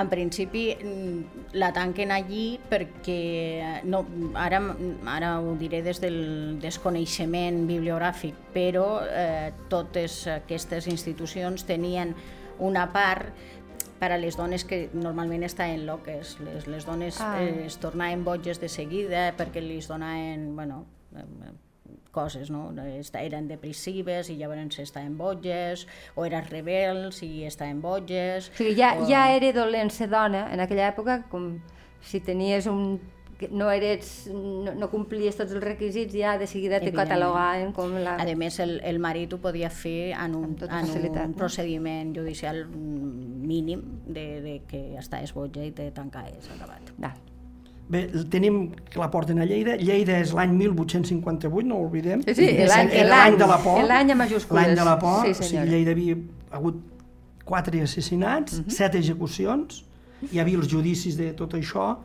en 0.03 0.09
principi 0.11 0.65
mm, 0.75 1.53
la 1.61 1.69
tanquen 1.77 2.11
allí 2.11 2.59
perquè, 2.71 3.83
no, 3.87 4.01
ara, 4.35 4.59
ara 5.15 5.37
ho 5.39 5.55
diré 5.61 5.85
des 5.87 6.01
del 6.03 6.59
desconeixement 6.63 7.63
bibliogràfic, 7.69 8.35
però 8.55 8.89
eh, 9.07 9.53
totes 9.71 10.25
aquestes 10.35 10.91
institucions 10.91 11.63
tenien 11.69 12.17
una 12.59 12.89
part 12.91 13.31
per 13.99 14.13
a 14.15 14.19
les 14.19 14.37
dones 14.39 14.65
que 14.67 14.89
normalment 14.95 15.43
estaven 15.47 15.87
loques. 15.87 16.37
Les, 16.43 16.67
les 16.71 16.85
dones 16.87 17.21
Ah. 17.23 17.37
eh, 17.43 17.67
es 17.67 17.79
tornaven 17.79 18.25
boges 18.27 18.61
de 18.61 18.69
seguida 18.69 19.33
perquè 19.39 19.63
li 19.63 19.81
donaven, 19.83 20.55
bueno, 20.57 20.85
eh, 21.15 21.25
coses, 22.15 22.51
no? 22.51 22.69
Eren 23.21 23.49
depressives 23.51 24.31
i 24.33 24.39
llavors 24.41 24.81
estaven 24.83 25.17
boges, 25.19 25.87
o 26.17 26.25
eren 26.29 26.47
rebels 26.49 27.23
i 27.27 27.45
estaven 27.49 27.83
boges... 27.85 28.51
O 28.55 28.63
sigui, 28.63 28.75
ja, 28.79 28.95
o... 28.99 29.07
ja 29.11 29.29
era 29.37 29.53
dolent 29.57 29.93
ser 29.95 30.11
dona 30.13 30.49
en 30.53 30.65
aquella 30.65 30.89
època, 30.93 31.23
com 31.33 31.57
si 32.05 32.21
tenies 32.25 32.67
un 32.71 32.99
no 33.51 33.71
eres, 33.71 34.29
no, 34.33 34.73
no 34.75 34.89
complies 34.91 35.37
tots 35.39 35.55
els 35.55 35.63
requisits, 35.63 36.11
ja 36.17 36.35
de 36.41 36.49
seguida 36.51 36.81
te 36.83 36.91
catalogaven 36.95 37.71
com 37.77 37.95
la... 38.03 38.17
A 38.19 38.27
més, 38.39 38.59
el, 38.65 38.79
el 38.83 38.99
marit 38.99 39.35
ho 39.35 39.39
podia 39.43 39.71
fer 39.71 40.11
en 40.19 40.35
un, 40.35 40.57
tota 40.59 40.81
en 40.83 40.91
un 40.91 41.15
no? 41.15 41.29
procediment 41.39 42.11
judicial 42.17 42.65
mm, 42.67 43.47
mínim 43.47 43.85
de, 44.09 44.29
de 44.43 44.61
que 44.67 44.83
estaves 44.99 45.35
boja 45.37 45.63
i 45.63 45.71
te 45.71 45.91
tancaves, 45.95 46.51
acabat. 46.57 46.95
Va. 46.99 47.15
Bé, 47.89 48.03
tenim 48.29 48.73
que 48.91 48.99
la 49.01 49.11
porten 49.11 49.39
a 49.41 49.47
Lleida. 49.49 49.77
Lleida 49.81 50.19
és 50.21 50.35
l'any 50.37 50.53
1858, 50.53 51.67
no 51.67 51.77
ho 51.79 51.87
oblidem. 51.87 52.21
Sí, 52.27 52.35
sí, 52.35 52.49
l'any- 52.69 52.91
de 53.39 53.47
la 53.49 53.59
por. 53.65 53.83
l'any 53.85 54.11
en 54.13 54.19
majúscules. 54.19 54.63
L'any 54.67 54.77
de 54.77 54.85
la 54.85 54.99
por. 54.99 55.23
Sí, 55.25 55.31
o 55.31 55.43
sigui. 55.43 55.65
Lleida 55.71 55.91
havia 55.97 56.17
hagut 56.51 56.83
quatre 57.45 57.81
assassinats, 57.83 58.59
Mhm. 58.61 58.71
set 58.71 58.95
execucions, 58.95 59.85
hi 60.33 60.39
havia 60.39 60.59
els 60.59 60.69
judicis 60.69 61.17
de 61.17 61.33
tot 61.33 61.55
això, 61.55 61.97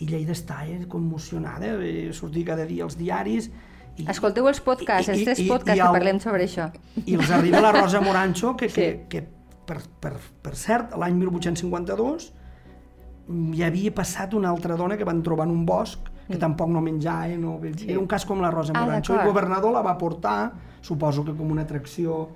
i 0.00 0.06
Lleida 0.06 0.32
està 0.32 0.66
eh, 0.66 0.86
commocionada, 0.88 1.76
eh, 1.84 2.10
sortir 2.12 2.44
cada 2.44 2.64
dia 2.66 2.82
als 2.84 2.96
diaris... 2.98 3.50
I, 3.98 4.06
Escolteu 4.08 4.48
els 4.48 4.60
podcasts, 4.60 5.08
els 5.10 5.24
tres 5.24 5.40
podcasts 5.46 5.78
que 5.80 5.86
el- 5.86 5.92
parlem 5.92 6.18
sobre 6.20 6.44
això. 6.46 6.72
I 7.04 7.14
els 7.14 7.30
arriba 7.30 7.60
la 7.60 7.70
Rosa 7.72 8.00
Morancho, 8.00 8.56
que, 8.56 8.66
que, 8.68 8.90
Sí. 8.92 9.06
que 9.10 9.22
per, 9.66 9.78
per, 10.00 10.14
per 10.42 10.54
cert, 10.56 10.96
l'any 10.96 11.14
1852 11.14 12.32
mm, 12.32 12.39
hi 13.30 13.62
havia 13.62 13.92
passat 13.94 14.34
una 14.34 14.50
altra 14.50 14.76
dona 14.76 14.96
que 14.98 15.04
van 15.04 15.22
trobar 15.22 15.46
en 15.46 15.52
un 15.54 15.64
bosc, 15.66 16.08
que 16.30 16.36
tampoc 16.38 16.68
no 16.70 16.80
menjava, 16.80 17.28
no, 17.38 17.58
sí. 17.76 17.86
era 17.90 17.98
un 17.98 18.06
cas 18.06 18.24
com 18.26 18.40
la 18.40 18.50
Rosa 18.50 18.72
Ah, 18.74 18.84
Morancho. 18.84 19.12
el 19.12 19.18
d'acord. 19.18 19.32
governador 19.34 19.72
la 19.72 19.82
va 19.82 19.96
portar, 19.98 20.52
suposo 20.80 21.24
que 21.24 21.32
com 21.34 21.50
una 21.50 21.62
atracció, 21.62 22.28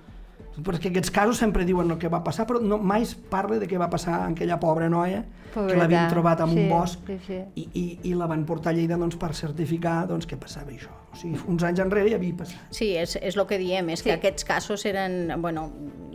perquè 0.63 0.91
aquests 0.93 1.11
casos 1.11 1.39
sempre 1.39 1.65
diuen 1.65 1.91
el 1.91 1.99
que 1.99 2.09
va 2.09 2.23
passar, 2.23 2.47
però 2.47 2.61
no, 2.63 2.79
mai 2.79 3.03
es 3.03 3.15
parla 3.15 3.59
de 3.59 3.67
què 3.67 3.79
va 3.81 3.89
passar 3.91 4.21
amb 4.27 4.37
aquella 4.37 4.61
pobra 4.61 4.89
noia, 4.89 5.25
que 5.55 5.61
Pobreta. 5.61 5.79
l'havien 5.81 6.09
trobat 6.11 6.41
en 6.41 6.51
Sí, 6.51 6.59
un 6.65 6.69
bosc, 6.71 6.99
sí, 7.07 7.19
sí. 7.27 7.39
I, 7.55 7.65
i, 7.75 7.85
i 8.11 8.15
la 8.15 8.27
van 8.27 8.45
portar 8.47 8.71
a 8.73 8.77
Lleida 8.77 8.97
doncs, 8.99 9.17
per 9.17 9.33
certificar 9.35 10.07
doncs, 10.07 10.27
què 10.27 10.37
passava 10.39 10.71
això. 10.71 10.91
O 11.13 11.17
sigui, 11.17 11.39
uns 11.47 11.63
anys 11.63 11.79
enrere 11.83 12.09
hi 12.11 12.15
havia 12.15 12.37
passat. 12.37 12.59
Sí, 12.75 12.93
és, 12.99 13.17
és 13.23 13.37
el 13.37 13.47
que 13.47 13.59
diem, 13.59 13.89
és 13.91 14.01
Sí. 14.03 14.09
que 14.09 14.13
aquests 14.17 14.45
casos 14.45 14.85
eren, 14.87 15.31
bueno, 15.43 15.69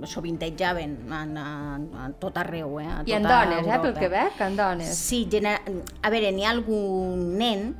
sovintejaven 0.03 0.97
en, 1.11 1.37
en, 1.37 1.85
en 2.05 2.13
tot 2.19 2.37
arreu, 2.37 2.79
eh? 2.79 2.87
A 2.87 3.03
I 3.05 3.13
en 3.15 3.23
tota 3.23 3.45
dones, 3.45 3.59
eh, 3.67 3.69
pel 3.69 3.75
Europa. 3.93 3.99
que 3.99 4.09
veig, 4.09 4.41
en 4.47 4.55
dones. 4.57 4.95
Sí, 4.97 5.27
genera... 5.31 5.61
a 6.01 6.09
veure, 6.09 6.31
n'hi 6.31 6.43
ha 6.45 6.51
algun 6.51 7.37
nen 7.37 7.75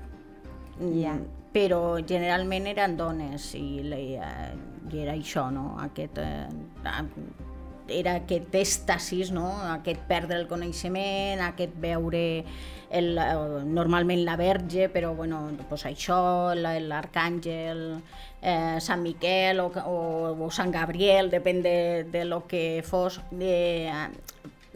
Ja. 0.96 1.18
Però 1.54 2.00
generalment 2.06 2.68
eren 2.70 2.96
dones 2.98 3.54
i, 3.58 3.82
eh, 3.82 4.50
i 4.92 5.04
era 5.04 5.16
això, 5.18 5.50
no? 5.54 5.76
Aquest, 5.82 6.20
eh, 6.22 6.48
era 7.90 8.16
aquest 8.20 8.54
èstasis, 8.56 9.32
no? 9.34 9.48
aquest 9.74 10.02
perdre 10.10 10.38
el 10.38 10.48
coneixement, 10.48 11.42
aquest 11.42 11.76
veure 11.82 12.22
el, 12.90 13.20
normalment 13.70 14.24
la 14.26 14.36
verge, 14.40 14.90
però 14.94 15.14
bueno, 15.18 15.42
pues 15.70 15.86
això, 15.90 16.54
l'arcàngel, 16.56 17.84
eh, 18.42 18.78
Sant 18.82 19.04
Miquel 19.06 19.62
o, 19.62 19.70
o, 19.70 20.00
o 20.46 20.50
Sant 20.54 20.74
Gabriel, 20.74 21.32
depèn 21.34 21.64
de, 21.66 21.78
de 22.12 22.26
lo 22.26 22.46
que 22.48 22.84
fos. 22.86 23.20
Eh, 23.40 23.90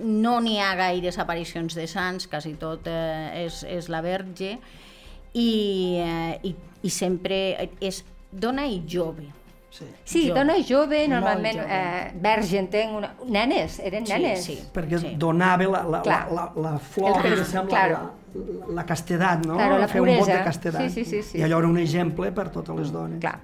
no 0.04 0.40
n'hi 0.42 0.58
ha 0.60 0.74
gaires 0.78 1.20
aparicions 1.22 1.76
de 1.78 1.86
sants, 1.88 2.28
quasi 2.28 2.56
tot 2.60 2.90
eh, 2.90 3.46
és, 3.46 3.64
és 3.70 3.90
la 3.94 4.02
verge, 4.06 4.58
i, 5.34 5.98
eh, 6.00 6.40
i, 6.44 6.56
i 6.84 6.92
sempre 6.94 7.38
és 7.82 8.04
dona 8.32 8.66
i 8.70 8.82
jove. 8.90 9.26
Sí, 9.74 9.86
sí 10.06 10.22
jove. 10.28 10.40
dona 10.40 10.56
jove, 10.62 11.00
normalment 11.10 11.58
jove. 11.58 11.78
Eh, 11.78 12.12
verge, 12.22 12.58
entenc, 12.62 12.98
una... 13.00 13.14
nenes, 13.26 13.80
eren 13.82 14.06
nenes. 14.10 14.44
Sí, 14.46 14.58
sí. 14.60 14.68
Perquè 14.74 15.00
sí. 15.02 15.14
donava 15.20 15.70
la, 15.70 15.84
la, 15.90 16.02
la, 16.06 16.20
la, 16.30 16.50
la 16.68 16.74
flor, 16.78 17.22
que 17.24 17.38
sembla, 17.42 17.70
claro. 17.72 18.02
la, 18.34 18.76
la 18.82 18.86
castedat, 18.90 19.48
no? 19.48 19.58
Claro, 19.58 19.80
la 19.82 19.88
Fer 19.90 20.04
puresa. 20.04 20.20
un 20.20 20.28
vot 20.28 20.36
de 20.36 20.44
castedat. 20.46 20.90
Sí, 20.90 21.04
sí, 21.04 21.06
sí, 21.10 21.24
sí. 21.32 21.40
I 21.42 21.48
allò 21.48 21.64
era 21.64 21.72
un 21.72 21.80
exemple 21.82 22.30
per 22.36 22.50
totes 22.54 22.78
les 22.78 22.94
dones. 22.94 23.22
Clar. 23.24 23.40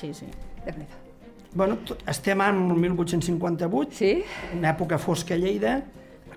Sí, 0.00 0.14
sí. 0.14 0.30
Bueno, 1.56 1.78
tot, 1.88 2.00
estem 2.08 2.40
en 2.44 2.64
1858, 2.80 3.92
sí? 3.96 4.10
una 4.56 4.72
època 4.74 4.98
fosca 5.00 5.36
a 5.36 5.40
Lleida, 5.40 5.78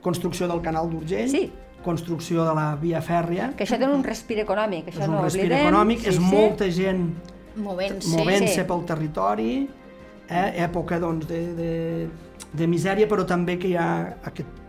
construcció 0.04 0.48
del 0.48 0.62
canal 0.64 0.88
d'Urgell, 0.92 1.32
sí 1.32 1.48
construcció 1.84 2.46
de 2.48 2.54
la 2.58 2.70
via 2.80 3.02
fèrria. 3.06 3.52
Que 3.58 3.66
això 3.66 3.80
té 3.80 3.88
un 3.88 4.04
respir 4.06 4.40
econòmic, 4.44 4.90
això 4.92 5.04
és 5.04 5.10
un 5.10 5.16
no 5.16 5.26
respir 5.26 5.46
oblidem. 5.48 5.68
econòmic, 5.68 6.04
sí, 6.04 6.10
és 6.12 6.18
sí. 6.20 6.24
molta 6.24 6.70
gent 6.76 7.04
movent-se 7.60 8.16
movent 8.16 8.48
sí. 8.48 8.66
pel 8.68 8.86
territori, 8.88 9.52
eh? 10.30 10.48
època 10.66 11.00
doncs, 11.02 11.28
de, 11.30 11.42
de, 11.58 11.72
de 12.54 12.70
misèria, 12.70 13.08
però 13.10 13.26
també 13.28 13.58
que 13.60 13.72
hi 13.72 13.76
ha 13.80 13.90
aquest, 14.30 14.62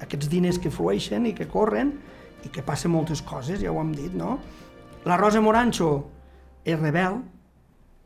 aquests 0.00 0.30
diners 0.32 0.60
que 0.60 0.72
flueixen 0.72 1.28
i 1.28 1.34
que 1.36 1.48
corren 1.50 1.92
i 2.44 2.48
que 2.52 2.64
passen 2.64 2.92
moltes 2.94 3.20
coses, 3.26 3.60
ja 3.60 3.72
ho 3.72 3.80
hem 3.82 3.92
dit, 3.96 4.14
no? 4.16 4.38
La 5.04 5.16
Rosa 5.20 5.40
Morancho 5.44 5.90
és 6.64 6.78
rebel, 6.80 7.20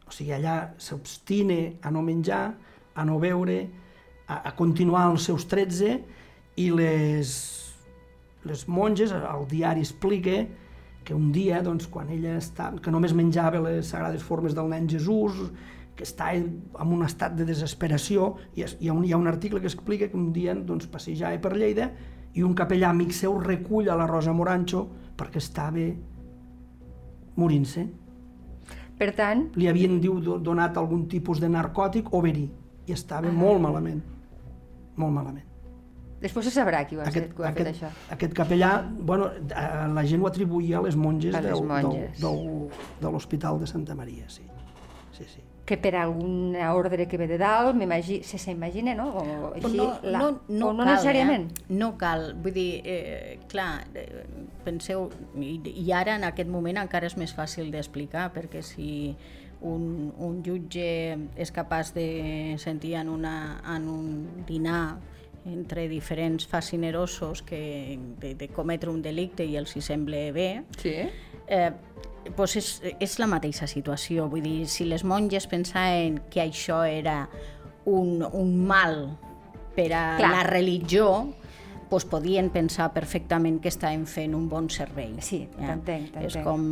o 0.04 0.12
sigui, 0.14 0.34
allà 0.36 0.74
s'obstine 0.78 1.76
a 1.82 1.90
no 1.94 2.02
menjar, 2.06 2.44
a 2.94 3.04
no 3.06 3.18
beure, 3.22 3.58
a, 4.26 4.40
a 4.50 4.54
continuar 4.56 5.08
els 5.12 5.26
seus 5.28 5.46
13 5.50 5.94
i 6.62 6.68
les, 6.74 7.30
les 8.44 8.66
monges, 8.68 9.12
el 9.12 9.46
diari 9.50 9.84
explica 9.84 10.42
que 11.04 11.14
un 11.14 11.30
dia, 11.32 11.60
doncs, 11.62 11.86
quan 11.92 12.08
ella 12.12 12.38
està, 12.40 12.70
que 12.80 12.92
només 12.92 13.14
menjava 13.16 13.60
les 13.64 13.92
sagrades 13.92 14.24
formes 14.24 14.56
del 14.56 14.70
nen 14.72 14.88
Jesús, 14.88 15.36
que 15.94 16.06
està 16.06 16.32
en 16.34 16.92
un 16.96 17.04
estat 17.06 17.36
de 17.38 17.46
desesperació, 17.46 18.34
i 18.56 18.64
hi 18.64 18.88
ha 18.88 18.94
un, 18.96 19.04
hi 19.04 19.12
ha 19.12 19.20
un 19.20 19.30
article 19.30 19.60
que 19.60 19.70
explica 19.70 20.08
que 20.08 20.18
un 20.18 20.32
dia 20.32 20.56
doncs, 20.56 20.88
passejava 20.90 21.38
per 21.38 21.54
Lleida 21.54 21.90
i 22.34 22.42
un 22.42 22.56
capellà 22.58 22.90
amic 22.90 23.14
seu 23.14 23.36
recull 23.38 23.90
a 23.92 23.98
la 23.98 24.08
Rosa 24.10 24.34
Morancho 24.34 24.88
perquè 25.14 25.38
estava 25.38 25.86
morint-se. 27.38 27.86
Per 28.98 29.10
tant... 29.14 29.48
Li 29.58 29.68
havien 29.70 30.00
diu, 30.02 30.18
donat 30.42 30.78
algun 30.78 31.06
tipus 31.10 31.40
de 31.42 31.50
narcòtic 31.50 32.12
o 32.14 32.22
verí, 32.24 32.48
i 32.86 32.94
estava 32.94 33.30
ah. 33.30 33.34
molt 33.34 33.62
malament. 33.62 34.02
Molt 34.98 35.14
malament. 35.14 35.53
Després 36.24 36.46
se 36.48 36.54
sabrà 36.54 36.84
qui 36.88 36.96
ho 36.96 37.02
ha, 37.02 37.08
aquest, 37.10 37.26
fet, 37.26 37.32
qui 37.36 37.42
ho 37.42 37.44
ha 37.44 37.50
aquest, 37.52 37.66
fet 37.68 37.74
això. 37.74 38.12
Aquest 38.14 38.36
capellà, 38.36 38.74
bueno, 38.96 39.28
la 39.92 40.04
gent 40.08 40.22
ho 40.24 40.28
atribuïa 40.30 40.78
a 40.80 40.86
les 40.86 40.96
monges, 40.96 41.34
a 41.36 41.42
les 41.44 41.52
del, 41.52 41.66
monges. 41.68 42.20
del, 42.22 42.38
del, 42.46 42.86
de 43.02 43.10
l'Hospital 43.12 43.60
de 43.60 43.68
Santa 43.68 43.96
Maria, 43.98 44.24
sí. 44.32 44.46
sí, 45.18 45.28
sí. 45.28 45.44
Que 45.68 45.78
per 45.80 45.94
alguna 45.96 46.72
ordre 46.76 47.06
que 47.08 47.16
ve 47.20 47.28
de 47.28 47.38
dalt, 47.40 47.76
se 48.24 48.38
s'imagina, 48.40 48.94
no? 48.96 49.06
O 49.20 49.52
així, 49.52 49.76
no, 49.76 49.86
la, 50.02 50.18
no, 50.18 50.30
no, 50.48 50.66
o 50.68 50.72
no 50.72 50.84
cal, 50.84 50.90
necessàriament. 50.94 51.46
Eh? 51.52 51.68
No 51.76 51.92
cal, 52.00 52.26
vull 52.40 52.56
dir, 52.56 52.68
eh, 52.84 53.38
clar, 53.48 53.84
eh, 53.94 54.24
penseu, 54.64 55.10
i, 55.36 55.56
i 55.72 55.88
ara 55.92 56.16
en 56.16 56.24
aquest 56.28 56.48
moment 56.52 56.80
encara 56.84 57.08
és 57.08 57.16
més 57.20 57.36
fàcil 57.36 57.72
d'explicar, 57.72 58.30
perquè 58.36 58.64
si 58.64 58.92
un, 59.64 60.12
un 60.20 60.40
jutge 60.44 60.88
és 61.36 61.52
capaç 61.52 61.92
de 61.96 62.08
sentir 62.60 62.96
en, 63.00 63.12
una, 63.12 63.34
en 63.76 63.88
un 63.88 64.14
dinar 64.48 64.84
entre 65.44 65.88
diferents 65.88 66.46
fascinerosos 66.46 67.42
que, 67.42 67.98
de, 68.20 68.34
de 68.34 68.48
cometre 68.48 68.90
un 68.90 69.02
delicte 69.02 69.44
i 69.44 69.58
els 69.60 69.76
hi 69.76 69.82
sembla 69.84 70.30
bé, 70.32 70.48
sí. 70.80 70.94
eh, 71.46 71.70
doncs 72.32 72.56
és, 72.56 72.70
és 73.04 73.18
la 73.20 73.28
mateixa 73.28 73.68
situació. 73.68 74.28
Vull 74.32 74.44
dir, 74.44 74.56
si 74.70 74.88
les 74.88 75.04
monges 75.04 75.46
pensaven 75.50 76.22
que 76.32 76.42
això 76.44 76.82
era 76.88 77.28
un, 77.84 78.24
un 78.24 78.54
mal 78.64 79.18
per 79.76 79.90
a 79.92 80.04
Clar. 80.16 80.30
la 80.30 80.44
religió, 80.48 81.34
doncs 81.90 82.06
podien 82.10 82.50
pensar 82.50 82.90
perfectament 82.94 83.60
que 83.62 83.70
estaven 83.70 84.06
fent 84.10 84.34
un 84.36 84.48
bon 84.48 84.68
servei. 84.72 85.14
Sí, 85.24 85.44
ja? 85.58 85.72
t'entenc. 85.72 86.16
És 86.24 86.36
com, 86.44 86.64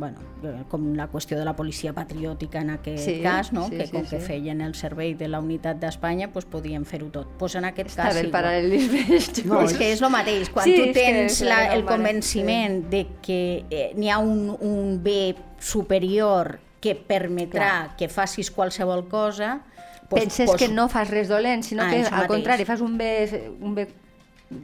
bueno, 0.00 0.64
com 0.70 0.90
la 0.98 1.08
qüestió 1.12 1.38
de 1.38 1.44
la 1.48 1.54
policia 1.56 1.92
patriòtica 1.96 2.62
en 2.64 2.74
aquest 2.76 3.04
sí, 3.04 3.16
cas, 3.24 3.52
no? 3.56 3.66
Sí, 3.68 3.78
que 3.78 3.88
com 3.90 4.04
sí, 4.04 4.14
que 4.14 4.20
sí. 4.20 4.26
feien 4.26 4.60
el 4.64 4.74
servei 4.78 5.14
de 5.18 5.28
la 5.28 5.40
unitat 5.42 5.80
d'Espanya, 5.82 6.30
doncs 6.34 6.48
podien 6.50 6.86
fer-ho 6.88 7.10
tot. 7.14 7.30
Pues 7.40 7.56
en 7.58 7.68
aquest 7.68 7.92
Està 7.92 8.08
cas 8.08 8.18
bé 8.18 8.26
el 8.26 8.32
paral·lelisme. 8.34 9.04
No, 9.50 9.62
és 9.64 9.72
que 9.76 9.92
és 9.94 10.00
el 10.02 10.10
mateix, 10.12 10.50
quan 10.52 10.66
Sí, 10.68 10.74
tu 10.76 10.92
tens 10.94 11.40
la, 11.46 11.62
el 11.74 11.84
convenciment 11.88 12.82
de 12.92 13.06
que 13.24 13.40
eh, 13.70 13.90
n'hi 13.96 14.10
ha 14.12 14.18
un, 14.22 14.50
un 14.60 14.98
bé 15.02 15.34
superior 15.58 16.58
que 16.80 16.94
permetrà 16.94 17.70
Clar. 17.70 17.96
que 17.96 18.08
facis 18.08 18.50
qualsevol 18.50 19.06
cosa, 19.08 19.60
pues, 20.08 20.24
Penses 20.24 20.46
pues, 20.46 20.58
que 20.58 20.68
no 20.68 20.88
fas 20.88 21.08
res 21.08 21.28
dolent, 21.28 21.62
sinó 21.62 21.84
que 21.88 22.02
al 22.02 22.10
mateix. 22.10 22.26
contrari, 22.26 22.64
fas 22.66 22.80
un 22.80 22.96
bé, 22.98 23.54
un 23.60 23.76
bé 23.76 23.86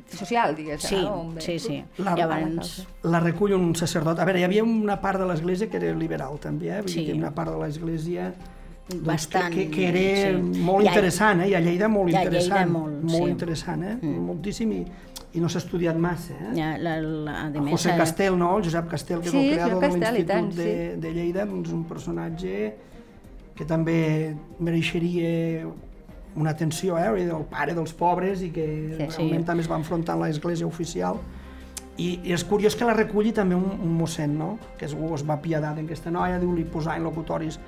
social, 0.08 0.54
digues. 0.56 0.82
Sí, 0.82 0.96
no? 0.96 1.32
Sí, 1.38 1.58
sí. 1.58 1.84
La- 1.98 2.14
Llavors, 2.16 2.86
La 3.04 3.20
recull 3.20 3.52
un 3.54 3.74
sacerdot. 3.78 4.18
A 4.18 4.24
veure, 4.24 4.40
hi 4.40 4.44
havia 4.44 4.64
una 4.64 5.00
part 5.00 5.20
de 5.20 5.26
l'Església 5.30 5.68
que 5.70 5.76
era 5.78 5.94
liberal, 5.94 6.38
també, 6.42 6.70
eh? 6.74 6.80
Vull 6.82 6.90
Sí. 6.90 7.04
dir 7.06 7.14
una 7.14 7.30
part 7.34 7.52
de 7.52 7.58
l'Església 7.62 8.32
doncs, 8.88 9.04
Bastant, 9.04 9.52
que, 9.54 9.68
que, 9.70 9.88
era 9.88 10.38
sí. 10.38 10.60
molt 10.62 10.84
I 10.84 10.88
interessant, 10.88 11.40
eh? 11.42 11.48
I 11.50 11.54
a 11.54 11.60
Lleida 11.60 11.88
molt 11.88 12.10
i 12.10 12.14
a 12.14 12.20
Lleida 12.20 12.36
interessant. 12.36 12.70
molt, 12.70 13.02
molt 13.02 13.24
sí. 13.24 13.30
interessant, 13.30 13.82
eh? 13.82 13.96
Mm. 14.00 14.26
Moltíssim 14.26 14.72
i, 14.72 14.86
i 15.34 15.40
no 15.40 15.48
s'ha 15.48 15.58
estudiat 15.58 15.96
massa, 15.98 16.34
eh? 16.34 16.52
ja, 16.56 16.76
la, 16.78 16.96
la, 17.02 17.32
a 17.42 17.46
El 17.48 17.60
més, 17.62 17.72
José 17.72 17.96
Castel, 17.98 18.36
no? 18.38 18.56
El 18.58 18.64
Josep 18.64 18.88
Castel, 18.88 19.20
que 19.20 19.30
Sí, 19.30 19.36
és 19.38 19.44
el 19.44 19.54
creador 19.54 19.80
de 19.82 19.88
Castel, 19.88 20.14
i 20.14 20.22
l'Institut 20.24 20.54
de, 20.56 20.68
sí. 20.94 21.00
de 21.00 21.12
Lleida, 21.12 21.44
doncs 21.46 21.72
un 21.74 21.84
personatge 21.84 22.74
que 23.56 23.64
també 23.64 24.36
mereixeria 24.60 25.66
una 26.36 26.50
atenció, 26.50 26.98
eh? 26.98 27.22
El 27.24 27.44
pare 27.50 27.74
dels 27.74 27.92
pobres 27.94 28.42
i 28.42 28.50
que 28.50 28.66
Sí. 28.66 28.96
realment 28.98 29.42
Sí. 29.42 29.46
també 29.46 29.62
es 29.62 29.70
va 29.70 29.76
enfrontar 29.76 30.14
amb 30.14 30.24
l'església 30.24 30.66
oficial. 30.66 31.16
I, 31.98 32.20
I 32.24 32.32
és 32.32 32.44
curiós 32.44 32.76
que 32.76 32.84
la 32.84 32.92
reculli 32.92 33.32
també 33.32 33.54
un, 33.54 33.64
un 33.82 33.98
mossèn, 33.98 34.36
no? 34.36 34.58
que 34.78 34.84
es, 34.84 34.92
es 34.92 35.24
va 35.24 35.40
piadar 35.40 35.74
d'aquesta 35.74 36.10
noia, 36.10 36.38
diu, 36.38 36.52
li 36.54 36.64
posar 36.64 36.98
locutoris, 37.00 37.58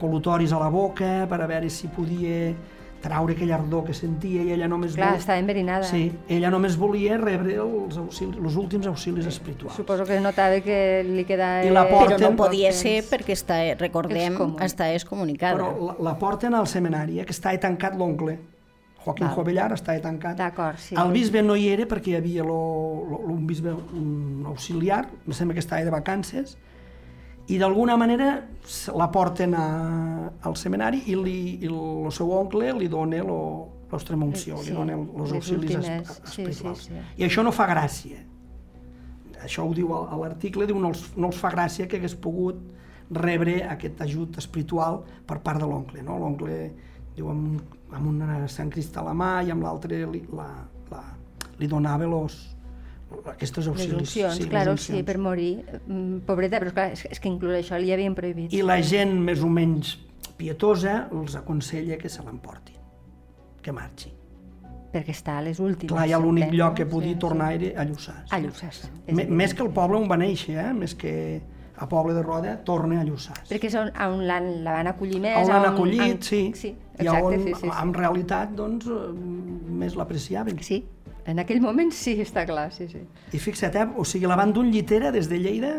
col·lutoris 0.00 0.52
a 0.52 0.58
la 0.58 0.68
boca 0.70 1.26
per 1.28 1.40
a 1.42 1.46
veure 1.46 1.68
si 1.70 1.88
podia 1.88 2.54
traure 3.02 3.34
aquella 3.34 3.56
ardor 3.58 3.82
que 3.88 3.94
sentia 3.98 4.44
i 4.46 4.52
ella 4.54 4.68
només 4.70 4.94
Clar, 4.94 5.08
volia... 5.10 5.20
estava 5.20 5.40
enverinada. 5.42 5.84
Sí, 5.88 6.04
ella 6.30 6.50
només 6.54 6.76
volia 6.78 7.18
rebre 7.18 7.56
els, 7.64 7.98
auxilis, 7.98 8.38
els 8.38 8.56
últims 8.60 8.86
auxilis 8.86 9.26
espirituals. 9.26 9.74
Suposo 9.76 10.06
que 10.08 10.20
notava 10.22 10.60
que 10.64 10.78
li 11.08 11.26
quedava... 11.28 11.64
I 11.66 11.74
la 11.74 11.84
però 11.90 12.04
porten- 12.06 12.22
no 12.24 12.32
podia 12.38 12.70
ser 12.72 13.00
perquè 13.10 13.34
està, 13.36 13.58
recordem, 13.80 14.32
Excommun- 14.36 14.62
està 14.64 14.88
excomunicada. 14.94 15.58
Però 15.58 15.90
la, 15.90 15.98
la 16.10 16.16
porten 16.22 16.54
al 16.54 16.70
seminari, 16.70 17.18
eh, 17.20 17.26
que 17.28 17.34
estava 17.36 17.58
tancat 17.60 17.98
l'oncle. 17.98 18.38
Joaquim 19.02 19.26
Val. 19.26 19.34
Jovellar 19.34 19.72
estava 19.74 19.98
tancat. 19.98 20.36
D'acord, 20.38 20.78
sí. 20.78 20.94
El 20.94 21.10
bisbe 21.10 21.40
no 21.42 21.56
hi 21.58 21.64
era 21.72 21.88
perquè 21.90 22.12
hi 22.12 22.20
havia 22.20 22.44
lo, 22.46 22.58
lo, 23.10 23.18
un 23.34 23.40
bisbe 23.48 23.72
un 23.74 24.44
auxiliar, 24.46 25.08
em 25.26 25.34
sembla 25.34 25.56
que 25.58 25.64
estava 25.64 25.82
de 25.82 25.90
vacances, 25.90 26.54
i 27.52 27.58
d'alguna 27.60 27.96
manera 28.00 28.28
la 28.96 29.08
porten 29.12 29.54
a, 29.58 29.66
al 30.48 30.56
seminari 30.56 31.02
i, 31.12 31.16
li, 31.18 31.38
i 31.60 31.68
el 31.68 32.10
seu 32.14 32.30
oncle 32.32 32.70
li 32.78 32.88
dona 32.88 33.20
l'ostremunció, 33.26 34.56
Sí, 34.62 34.70
li 34.70 34.76
dona 34.76 34.94
els 34.96 35.32
auxilis 35.36 35.74
es, 35.74 35.76
últimes, 35.76 36.08
sí, 36.08 36.14
sí, 36.14 36.42
espirituals. 36.42 36.84
sí. 36.88 37.00
I 37.20 37.26
això 37.28 37.44
no 37.44 37.52
fa 37.52 37.66
gràcia. 37.70 38.22
Això 39.42 39.64
ho 39.66 39.72
diu 39.74 39.90
a, 39.96 40.04
l'article, 40.20 40.66
diu 40.70 40.78
no 40.78 40.92
els, 40.92 41.02
no 41.18 41.28
els 41.32 41.36
fa 41.40 41.50
gràcia 41.50 41.88
que 41.90 41.98
hagués 41.98 42.14
pogut 42.14 42.60
rebre 43.12 43.58
aquest 43.68 44.00
ajut 44.06 44.38
espiritual 44.40 45.02
per 45.26 45.40
part 45.44 45.60
de 45.60 45.66
l'oncle. 45.68 46.02
No? 46.06 46.16
L'oncle 46.22 46.60
diu 47.16 47.28
amb, 47.28 47.58
un- 47.58 47.80
amb 47.92 48.06
una 48.08 48.46
Sant 48.48 48.70
Crist 48.72 48.96
a 48.96 49.02
la 49.04 49.12
mà 49.12 49.42
i 49.44 49.50
amb 49.52 49.66
l'altre 49.66 49.98
li, 50.08 50.22
la, 50.32 50.46
la, 50.92 51.02
li 51.58 51.66
donava 51.68 52.06
los, 52.08 52.38
aquestes 53.32 53.66
Les 53.66 53.72
auxilis. 53.72 53.98
uncions, 53.98 54.38
les 54.40 54.48
claro, 54.48 54.76
sí, 54.76 55.02
per 55.02 55.18
morir. 55.18 55.64
Mm, 55.86 56.18
Pobreta, 56.26 56.58
però 56.60 56.72
clar, 56.72 56.88
és, 56.92 57.04
és 57.10 57.20
que 57.20 57.28
inclús 57.28 57.54
això 57.60 57.78
li 57.80 57.92
havien 57.92 58.14
prohibit. 58.14 58.52
I 58.52 58.62
la 58.62 58.80
gent 58.82 59.14
més 59.20 59.40
o 59.42 59.48
menys 59.48 59.98
pietosa 60.36 61.08
els 61.12 61.36
aconsella 61.36 61.96
que 61.98 62.08
se 62.08 62.22
l'emportin, 62.24 62.76
que 63.62 63.72
marxi. 63.72 64.12
Perquè 64.92 65.14
està 65.14 65.38
a 65.38 65.42
les 65.42 65.58
últimes. 65.60 65.88
Clar, 65.92 66.04
hi 66.08 66.12
ha 66.12 66.18
l'únic 66.20 66.50
lloc 66.52 66.74
que 66.76 66.84
podia 66.86 67.14
Sí, 67.14 67.18
tornar 67.18 67.52
era 67.54 67.80
a 67.80 67.84
Lluçà. 67.88 68.12
A 68.30 68.38
Lluçà, 68.40 68.70
sí. 68.72 68.88
Evident. 69.06 69.30
més 69.30 69.54
que 69.54 69.62
el 69.62 69.70
poble 69.72 69.96
on 69.96 70.08
va 70.10 70.18
néixer, 70.20 70.58
eh? 70.60 70.72
més 70.74 70.94
que 70.94 71.40
a 71.82 71.88
Poble 71.88 72.12
de 72.14 72.22
Roda, 72.22 72.58
torna 72.62 73.00
a 73.00 73.04
Lluçàs. 73.04 73.48
Perquè 73.48 73.66
és 73.70 73.74
on, 73.74 73.88
on 73.96 74.20
l'han, 74.28 74.62
la 74.62 74.72
van 74.76 74.86
acollir 74.90 75.18
més. 75.20 75.34
On 75.40 75.48
l'han 75.48 75.64
on- 75.64 75.74
acollit, 75.74 76.02
en- 76.02 76.22
sí, 76.22 76.52
sí 76.54 76.68
i 76.68 77.06
exacte, 77.06 77.24
on 77.24 77.32
sí, 77.46 77.54
sí, 77.54 77.60
sí. 77.62 77.70
en 77.82 77.94
realitat 77.94 78.50
doncs, 78.54 78.86
eh, 78.86 79.12
més 79.82 79.96
l'apreciaven. 79.96 80.60
Sí, 80.62 80.84
en 81.26 81.38
aquell 81.38 81.60
moment 81.62 81.92
sí, 81.92 82.16
està 82.20 82.44
clar, 82.46 82.70
sí, 82.72 82.88
sí. 82.88 83.02
I 83.32 83.38
fixa't, 83.38 83.76
eh? 83.76 83.88
o 83.96 84.04
sigui, 84.04 84.26
la 84.26 84.36
van 84.36 84.52
d'un 84.52 84.70
llitera 84.70 85.12
des 85.14 85.28
de 85.30 85.38
Lleida 85.38 85.74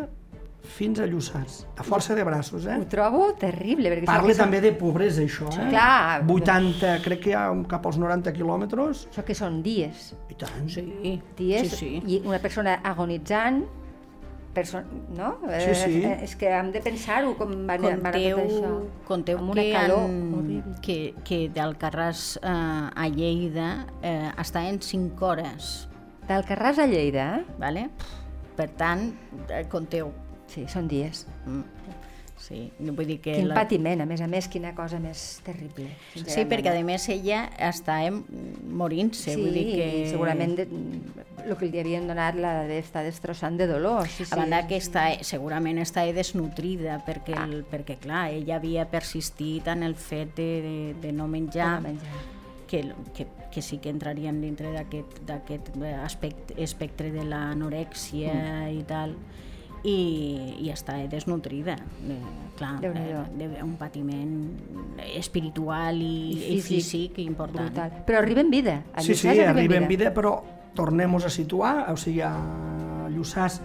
fins 0.63 1.01
a 1.03 1.06
Lluçàs, 1.06 1.65
a 1.75 1.84
força 1.84 2.15
de 2.15 2.23
braços, 2.23 2.65
eh? 2.65 2.77
Ho 2.79 2.86
trobo 2.88 3.34
terrible. 3.36 3.89
Perquè 3.91 4.06
Parla 4.08 4.29
que 4.29 4.34
són- 4.38 4.45
també 4.45 4.62
de 4.63 4.71
pobresa, 4.79 5.21
això, 5.21 5.49
eh? 5.51 5.67
Clar. 5.69 6.23
80, 6.25 7.01
crec 7.03 7.19
que 7.25 7.29
hi 7.32 7.34
ha 7.36 7.49
cap 7.67 7.86
als 7.86 7.97
90 7.99 8.32
quilòmetres. 8.32 9.08
Això 9.12 9.25
que 9.27 9.36
són 9.36 9.62
dies. 9.62 10.13
I 10.32 10.36
tant. 10.39 10.69
Sí, 10.71 11.19
Dies 11.38 11.69
sí, 11.75 11.75
sí. 11.75 12.03
i 12.08 12.21
una 12.25 12.39
persona 12.39 12.79
agonitzant, 12.82 13.65
no? 15.18 15.36
Sí, 15.60 15.76
sí. 15.76 16.02
Eh, 16.06 16.18
és 16.28 16.36
que 16.39 16.52
hem 16.54 16.72
de 16.74 16.82
pensar-ho 16.86 17.34
com 17.39 17.54
van, 17.68 17.82
van 17.82 18.06
a 18.06 18.12
Conteu, 18.13 18.38
tot 18.38 18.52
això. 18.52 18.74
conteu 19.08 19.39
amb 19.42 19.54
una 19.56 19.63
que, 19.63 19.72
calor 19.74 20.04
en, 20.10 20.76
que, 20.86 20.98
que 21.26 21.39
d'Alcarràs 21.54 22.26
eh, 22.42 22.50
a 22.50 23.08
Lleida 23.10 23.70
eh, 24.02 24.30
està 24.38 24.68
en 24.70 24.82
5 24.82 25.26
hores, 25.32 25.74
D'Alcarràs 26.28 26.78
a 26.80 26.86
Lleida, 26.88 27.24
eh? 27.42 27.56
¿vale? 27.60 27.89
per 28.56 28.70
tant, 28.78 29.08
eh, 29.50 29.63
conteu. 29.70 30.12
Sí, 30.48 30.66
són 30.70 30.88
dies. 30.88 31.26
Mm. 31.48 31.63
Sí, 32.43 32.58
no 32.84 32.91
vull 32.91 33.08
dir 33.08 33.19
que... 33.23 33.38
Quin 33.38 33.47
la- 33.47 33.56
patiment, 33.56 34.01
a 34.03 34.06
més 34.10 34.19
a 34.19 34.25
més, 34.27 34.49
quina 34.51 34.73
cosa 34.75 34.97
més 34.99 35.21
terrible. 35.45 35.86
Sí, 36.12 36.43
perquè 36.51 36.73
a 36.73 36.82
més 36.84 37.06
ella 37.13 37.45
està 37.69 38.01
eh, 38.03 38.10
morint-se, 38.12 39.32
Sí, 39.32 39.39
vull 39.39 39.53
dir 39.56 39.63
que... 39.77 39.86
segurament 40.12 40.58
de, 40.58 40.65
el 41.45 41.56
que 41.60 41.69
li 41.71 41.79
havien 41.79 42.10
donat 42.10 42.36
la 42.36 42.51
d'estar 42.67 43.06
destrossant 43.08 43.56
de 43.62 43.67
dolor. 43.71 44.10
Sí, 44.12 44.25
sí. 44.25 44.34
A 44.36 44.41
banda 44.41 44.60
que 44.67 44.75
està, 44.82 45.06
segurament 45.23 45.79
està 45.79 46.03
desnutrida 46.12 46.97
perquè, 47.08 47.38
el, 47.45 47.62
perquè 47.71 47.95
clar, 48.03 48.25
ella 48.36 48.58
havia 48.60 48.89
persistit 48.91 49.69
en 49.71 49.88
el 49.88 49.95
fet 49.95 50.36
de, 50.36 50.49
de, 50.67 50.75
de 50.99 51.13
no 51.15 51.29
menjar, 51.32 51.77
No 51.79 51.88
menjar. 51.93 52.19
que, 52.67 52.84
que, 53.15 53.27
que 53.53 53.62
sí 53.63 53.77
que 53.79 53.91
entraríem 53.93 54.41
dintre 54.43 54.73
d'aquest 54.75 55.23
d'aquest 55.29 55.71
aspecte, 56.03 56.56
espectre 56.60 57.12
de 57.15 57.23
l'anorèxia 57.23 58.34
mm. 58.34 58.77
i 58.79 58.84
tal, 58.89 59.15
i, 59.84 59.98
i 60.63 60.72
està 60.72 60.96
desnutrida. 61.12 61.76
Eh, 62.08 62.17
clar, 62.58 62.78
eh, 62.88 63.24
de, 63.38 63.50
un 63.63 63.76
patiment 63.80 64.34
espiritual 65.13 66.00
i, 66.00 66.15
i, 66.32 66.39
físic, 66.39 66.80
físic 66.80 67.22
important. 67.26 67.69
Brutal. 67.69 68.04
Però 68.08 68.22
arriba 68.24 68.43
en 68.46 68.52
vida. 68.54 68.80
A 68.93 69.04
Sí, 69.04 69.13
sí, 69.13 69.28
Lluçàs 69.28 69.52
arriba 69.52 69.80
en 69.82 69.88
vida, 69.91 70.13
però 70.15 70.38
tornem-nos 70.78 71.28
a 71.28 71.32
situar, 71.34 71.76
o 71.91 71.98
sigui, 72.00 72.24
a 72.26 72.34
Lluçàs, 73.13 73.60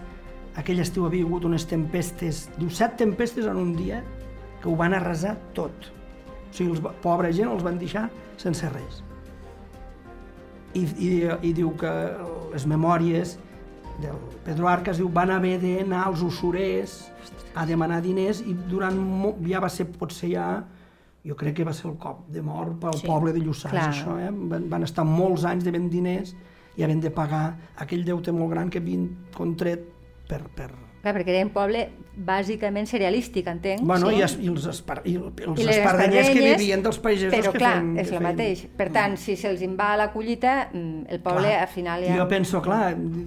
aquell 0.59 0.83
estiu 0.83 1.07
havia 1.07 1.25
hagut 1.25 1.47
unes 1.47 1.65
tempestes, 1.69 2.47
diu, 2.59 2.69
set 2.69 2.97
tempestes 2.99 3.47
en 3.49 3.57
un 3.57 3.75
dia, 3.77 4.03
que 4.59 4.67
ho 4.67 4.75
van 4.75 4.93
arrasar 4.93 5.37
tot. 5.55 5.91
O 6.49 6.53
sigui, 6.53 6.73
els, 6.75 6.83
pobra 7.03 7.31
gent 7.31 7.49
els 7.49 7.63
van 7.63 7.79
deixar 7.79 8.09
sense 8.39 8.67
res. 8.75 9.03
I, 10.77 10.83
i, 10.83 11.09
i 11.49 11.53
diu 11.57 11.71
que 11.79 11.91
les 12.53 12.67
memòries 12.69 13.39
del 14.01 14.17
Pedro 14.45 14.67
Arcas 14.71 14.97
diu, 14.97 15.09
van 15.13 15.31
haver 15.31 15.57
d'anar 15.61 16.05
als 16.07 16.21
usurers 16.25 17.11
a 17.55 17.65
demanar 17.65 18.01
diners 18.01 18.41
i 18.41 18.53
durant 18.69 18.95
mo, 18.97 19.35
ja 19.47 19.59
va 19.59 19.69
ser 19.69 19.85
potser 19.91 20.31
ja 20.33 20.49
jo 21.25 21.35
crec 21.35 21.57
que 21.57 21.65
va 21.67 21.73
ser 21.75 21.89
el 21.89 21.97
cop 21.99 22.27
de 22.31 22.41
mort 22.41 22.77
pel 22.79 22.93
Sí. 22.95 23.05
poble 23.07 23.33
de 23.35 23.39
Lluçàs, 23.43 23.71
Clar. 23.71 23.89
això, 23.91 24.17
eh? 24.19 24.29
Van, 24.31 24.69
van 24.69 24.83
estar 24.83 25.03
molts 25.05 25.43
anys 25.45 25.63
devent 25.67 25.89
diners 25.91 26.35
i 26.77 26.83
havent 26.83 27.01
de 27.03 27.11
pagar 27.11 27.57
aquell 27.75 28.05
deute 28.05 28.31
molt 28.31 28.51
gran 28.51 28.69
que 28.69 28.79
havien 28.79 29.09
contret 29.35 29.83
per... 30.27 30.43
per... 30.55 30.69
Clar, 31.01 31.13
perquè 31.15 31.31
era 31.31 31.45
un 31.47 31.51
poble 31.55 31.85
bàsicament 32.27 32.85
cerealístic, 32.89 33.45
entenc. 33.47 33.79
Bueno, 33.87 34.09
sí? 34.09 34.17
i, 34.17 34.21
es, 34.25 34.33
i 34.43 34.49
els, 34.51 34.65
espar, 34.67 34.97
i 35.07 35.13
els 35.15 35.61
I 35.61 35.63
les 35.63 35.77
espardenyers 35.77 36.29
que 36.35 36.41
vivien 36.57 36.81
dels 36.83 36.97
pagesos 36.99 37.31
Però 37.31 37.53
que 37.53 37.61
clar, 37.61 37.71
feien... 37.77 37.93
és 38.01 38.09
que 38.09 38.17
el 38.17 38.19
feien- 38.19 38.25
mateix. 38.27 38.63
Per 38.81 38.87
tant, 38.97 39.15
si 39.21 39.37
se'ls 39.39 39.63
va 39.79 39.93
a 39.93 39.97
la 40.01 40.09
collita, 40.11 40.57
mm, 40.73 41.05
el 41.15 41.21
poble 41.23 41.47
Clar. 41.47 41.61
al 41.63 41.71
final 41.71 42.03
ja... 42.03 42.17
jo 42.19 42.27
penso, 42.27 42.61
clar, 42.65 42.81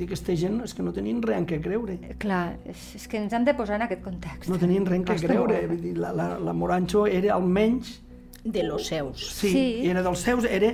aquesta 0.04 0.37
gent 0.37 0.61
és 0.66 0.74
que 0.76 0.85
no 0.85 0.92
tenien 0.92 1.22
res 1.24 1.38
en 1.40 1.46
què 1.48 1.62
creure. 1.64 1.96
Clar, 2.20 2.42
és, 2.68 2.85
és 3.00 3.08
que 3.08 3.16
ens 3.22 3.32
hem 3.32 3.44
de 3.48 3.54
posar 3.56 3.80
en 3.80 3.87
aquest 3.88 4.04
context. 4.04 4.50
No 4.52 4.61
tenien 4.61 4.85
res 4.85 5.00
en 5.00 5.08
què 5.08 5.16
creure. 5.24 5.62
molt. 5.62 5.72
Vull 5.72 5.82
dir, 5.88 5.96
la, 6.04 6.12
la, 6.12 6.28
la 6.38 6.52
Morancho 6.52 7.06
era 7.08 7.35
almenys... 7.40 8.00
De 8.44 8.64
los 8.64 8.88
seus. 8.90 9.28
Sí, 9.30 9.48
Sí. 9.48 9.50
sí. 9.54 9.88
era 9.88 10.02
dels 10.02 10.18
seus, 10.18 10.44
era 10.50 10.72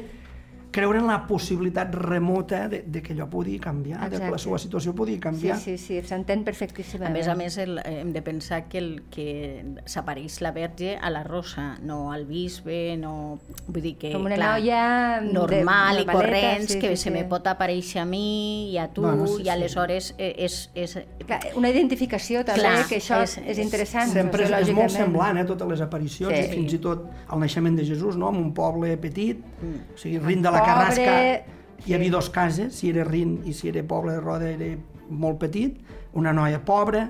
creure 0.71 0.99
en 0.99 1.07
la 1.07 1.27
possibilitat 1.27 1.95
remota 1.95 2.69
de, 2.69 2.83
de 2.87 3.01
que 3.03 3.15
allò 3.15 3.29
podia 3.31 3.59
canviar, 3.61 4.01
de 4.11 4.17
que 4.17 4.19
la 4.19 4.37
Exacte. 4.37 4.43
seva 4.45 4.59
situació 4.59 4.93
Sí, 5.09 5.19
canviar. 5.19 5.57
sí, 5.59 5.79
sí, 5.79 6.01
s'entén 6.03 6.41
A 6.41 6.45
perfectíssimament. 6.45 7.15
més 7.17 7.27
a 7.29 7.35
més, 7.35 7.57
el, 7.59 7.79
hem 7.85 8.13
de 8.13 8.21
pensar 8.23 8.65
que, 8.69 8.79
el, 8.79 9.03
que 9.11 9.65
s'apareix 9.87 10.41
la 10.43 10.53
verge 10.53 10.97
a 11.01 11.09
la 11.11 11.23
rosa, 11.25 11.79
no 11.83 12.13
al 12.13 12.27
bisbe, 12.27 12.97
no... 12.99 13.39
Vull 13.67 13.83
dir 13.83 13.97
que, 13.97 14.13
Com 14.13 14.27
una 14.27 14.35
clar, 14.37 14.59
noia 14.61 15.21
de- 15.23 15.33
normal 15.33 16.03
i 16.03 16.05
normaleta, 16.05 16.13
corrents, 16.13 16.73
sí, 16.73 16.79
que 16.79 16.97
sí, 16.97 17.03
se 17.05 17.11
me 17.11 17.21
sí. 17.23 17.29
pot 17.31 17.47
aparèixer 17.47 18.03
a 18.03 18.05
mi 18.05 18.71
i 18.73 18.79
a 18.79 18.89
tu, 18.93 19.03
Bueno, 19.03 19.27
sí, 19.27 19.41
i 19.41 19.45
sí. 19.45 19.49
aleshores 19.49 20.15
eh, 20.19 20.35
és... 20.45 20.71
és 20.75 20.99
Clar, 21.27 21.41
una 21.57 21.71
identificació 21.71 22.45
també, 22.45 22.61
Clar, 22.61 22.87
que 22.89 22.97
això 23.01 23.23
és- 23.23 23.39
és, 23.39 23.59
interessant. 23.59 24.11
Sempre 24.13 24.45
és, 24.45 24.51
és 24.69 24.75
molt 24.75 24.91
semblant, 24.91 25.39
eh, 25.39 25.45
totes 25.45 25.69
les 25.69 25.81
aparicions, 25.81 26.33
Sí. 26.35 26.43
sí. 26.45 26.49
i 26.51 26.55
fins 26.59 26.73
i 26.75 26.79
tot 26.79 27.07
el 27.33 27.41
naixement 27.41 27.77
de 27.77 27.85
Jesús, 27.87 28.17
no?, 28.17 28.29
en 28.31 28.37
un 28.37 28.53
poble 28.55 28.97
petit, 28.99 29.39
mm. 29.39 29.95
o 29.95 29.99
sigui, 29.99 30.19
Rin 30.19 30.43
de 30.43 30.51
la 30.51 30.58
Pobre, 30.61 30.73
Carrasca, 30.73 31.57
hi 31.87 31.95
havia 31.95 32.11
dos 32.11 32.29
cases, 32.31 32.75
si 32.75 32.91
era 32.91 33.05
Rin 33.05 33.41
i 33.47 33.53
si 33.57 33.69
era 33.71 33.83
Poble 33.87 34.13
de 34.17 34.21
Roda 34.21 34.51
era 34.51 34.71
molt 35.09 35.39
petit, 35.41 35.79
una 36.19 36.33
noia 36.37 36.61
pobra, 36.65 37.09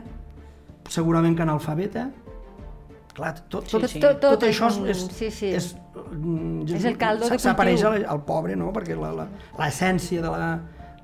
segurament 0.88 1.36
que 1.36 1.42
analfabeta, 1.42 2.08
clar, 3.14 3.34
tot, 3.48 3.66
tot, 3.66 3.86
Sí, 3.88 3.94
sí. 3.96 4.00
tot, 4.00 4.20
tot, 4.20 4.38
Tot 4.38 4.48
això 4.48 4.68
és, 4.70 4.78
és, 4.94 5.04
sí, 5.16 5.30
sí. 5.34 5.52
és, 5.58 5.72
mm, 6.12 6.68
És 6.78 6.84
el 6.84 6.96
caldo 6.96 7.28
de 7.28 7.38
s'apareix 7.38 7.82
cultiu. 7.82 8.04
al, 8.06 8.10
al 8.16 8.24
pobre, 8.24 8.56
no?, 8.56 8.72
perquè 8.72 8.96
l'essència 9.58 10.22
de 10.22 10.30
la 10.30 10.50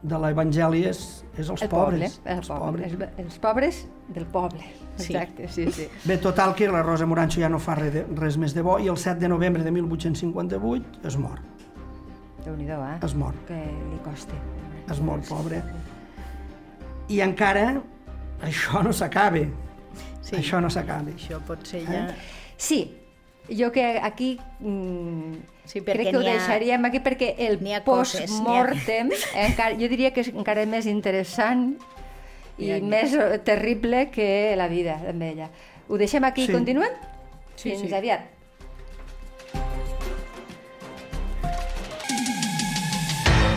de 0.04 0.18
l'Evangeli 0.20 0.82
és, 0.84 0.98
és 1.40 1.48
els 1.48 1.62
el 1.64 1.70
pobres. 1.72 2.18
Poble, 2.18 2.32
el 2.32 2.38
els 2.38 2.48
poble, 2.48 2.60
pobres. 2.60 2.92
Els, 2.92 3.20
els 3.24 3.38
pobres 3.40 3.78
del 4.12 4.26
poble. 4.26 4.66
Sí. 4.96 5.14
Exacte, 5.14 5.48
sí, 5.48 5.64
sí. 5.72 5.86
Bé, 6.04 6.18
total 6.18 6.52
que 6.54 6.68
la 6.68 6.82
Rosa 6.84 7.06
Morancho 7.08 7.40
ja 7.40 7.48
no 7.48 7.58
fa 7.58 7.74
res, 7.78 7.92
de, 7.94 8.04
res 8.20 8.36
més 8.36 8.52
de 8.54 8.62
bo 8.62 8.76
i 8.78 8.90
el 8.92 8.98
7 9.00 9.18
de 9.18 9.30
novembre 9.32 9.64
de 9.64 9.72
1858 9.72 11.00
es 11.08 11.16
mor. 11.16 11.40
Déu-n'hi-do, 12.44 12.78
eh? 12.84 12.98
Es 13.06 13.14
mor. 13.14 13.34
Que 13.48 13.56
li 13.56 13.98
costi. 14.04 14.36
Es 14.90 15.00
mor, 15.00 15.20
pobre. 15.28 15.62
I 17.08 17.20
encara 17.24 17.66
això 18.44 18.82
no 18.84 18.92
s'acaba. 18.92 19.44
Sí. 20.24 20.36
Això 20.40 20.60
no 20.60 20.70
s'acaba. 20.72 21.12
Això 21.14 21.40
pot 21.46 21.64
ser 21.68 21.82
ja... 21.88 22.06
Sí, 22.56 22.82
jo 23.50 23.70
que 23.72 23.82
aquí 24.00 24.38
mm, 24.60 25.34
Sí, 25.68 25.80
crec 25.84 26.10
que 26.10 26.16
ho 26.16 26.20
n'hi 26.22 26.28
ha- 26.30 26.36
deixaríem 26.38 26.84
aquí 26.88 27.00
perquè 27.04 27.34
el 27.46 27.58
n'hi 27.64 27.74
ha 27.76 27.80
post-mortem 27.84 29.10
encara, 29.34 29.74
jo 29.80 29.88
diria 29.88 30.12
que 30.12 30.20
és 30.24 30.28
encara 30.32 30.64
més 30.68 30.86
interessant 30.88 31.74
i 32.58 32.68
N'hi 32.68 32.72
ha- 32.76 32.80
més 32.84 33.14
eh, 33.16 33.38
terrible 33.44 34.06
que 34.14 34.54
la 34.56 34.68
vida 34.68 34.98
amb 35.10 35.24
ella. 35.26 35.48
Ho 35.88 35.96
deixem 36.00 36.24
aquí 36.24 36.44
i 36.44 36.46
Sí. 36.46 36.52
continuem? 36.52 36.92
Sí, 37.56 37.70
Fins 37.70 37.88
sí. 37.88 37.94
aviat. 37.94 38.30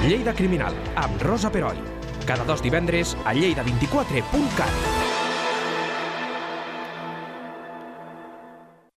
Lleida 0.08 0.34
Criminal, 0.34 0.74
amb 0.96 1.22
Rosa 1.22 1.52
Peroi. 1.52 1.76
Cada 2.26 2.46
dos 2.46 2.64
divendres 2.64 3.18
a 3.26 3.34
lleida24.cat. 3.36 5.07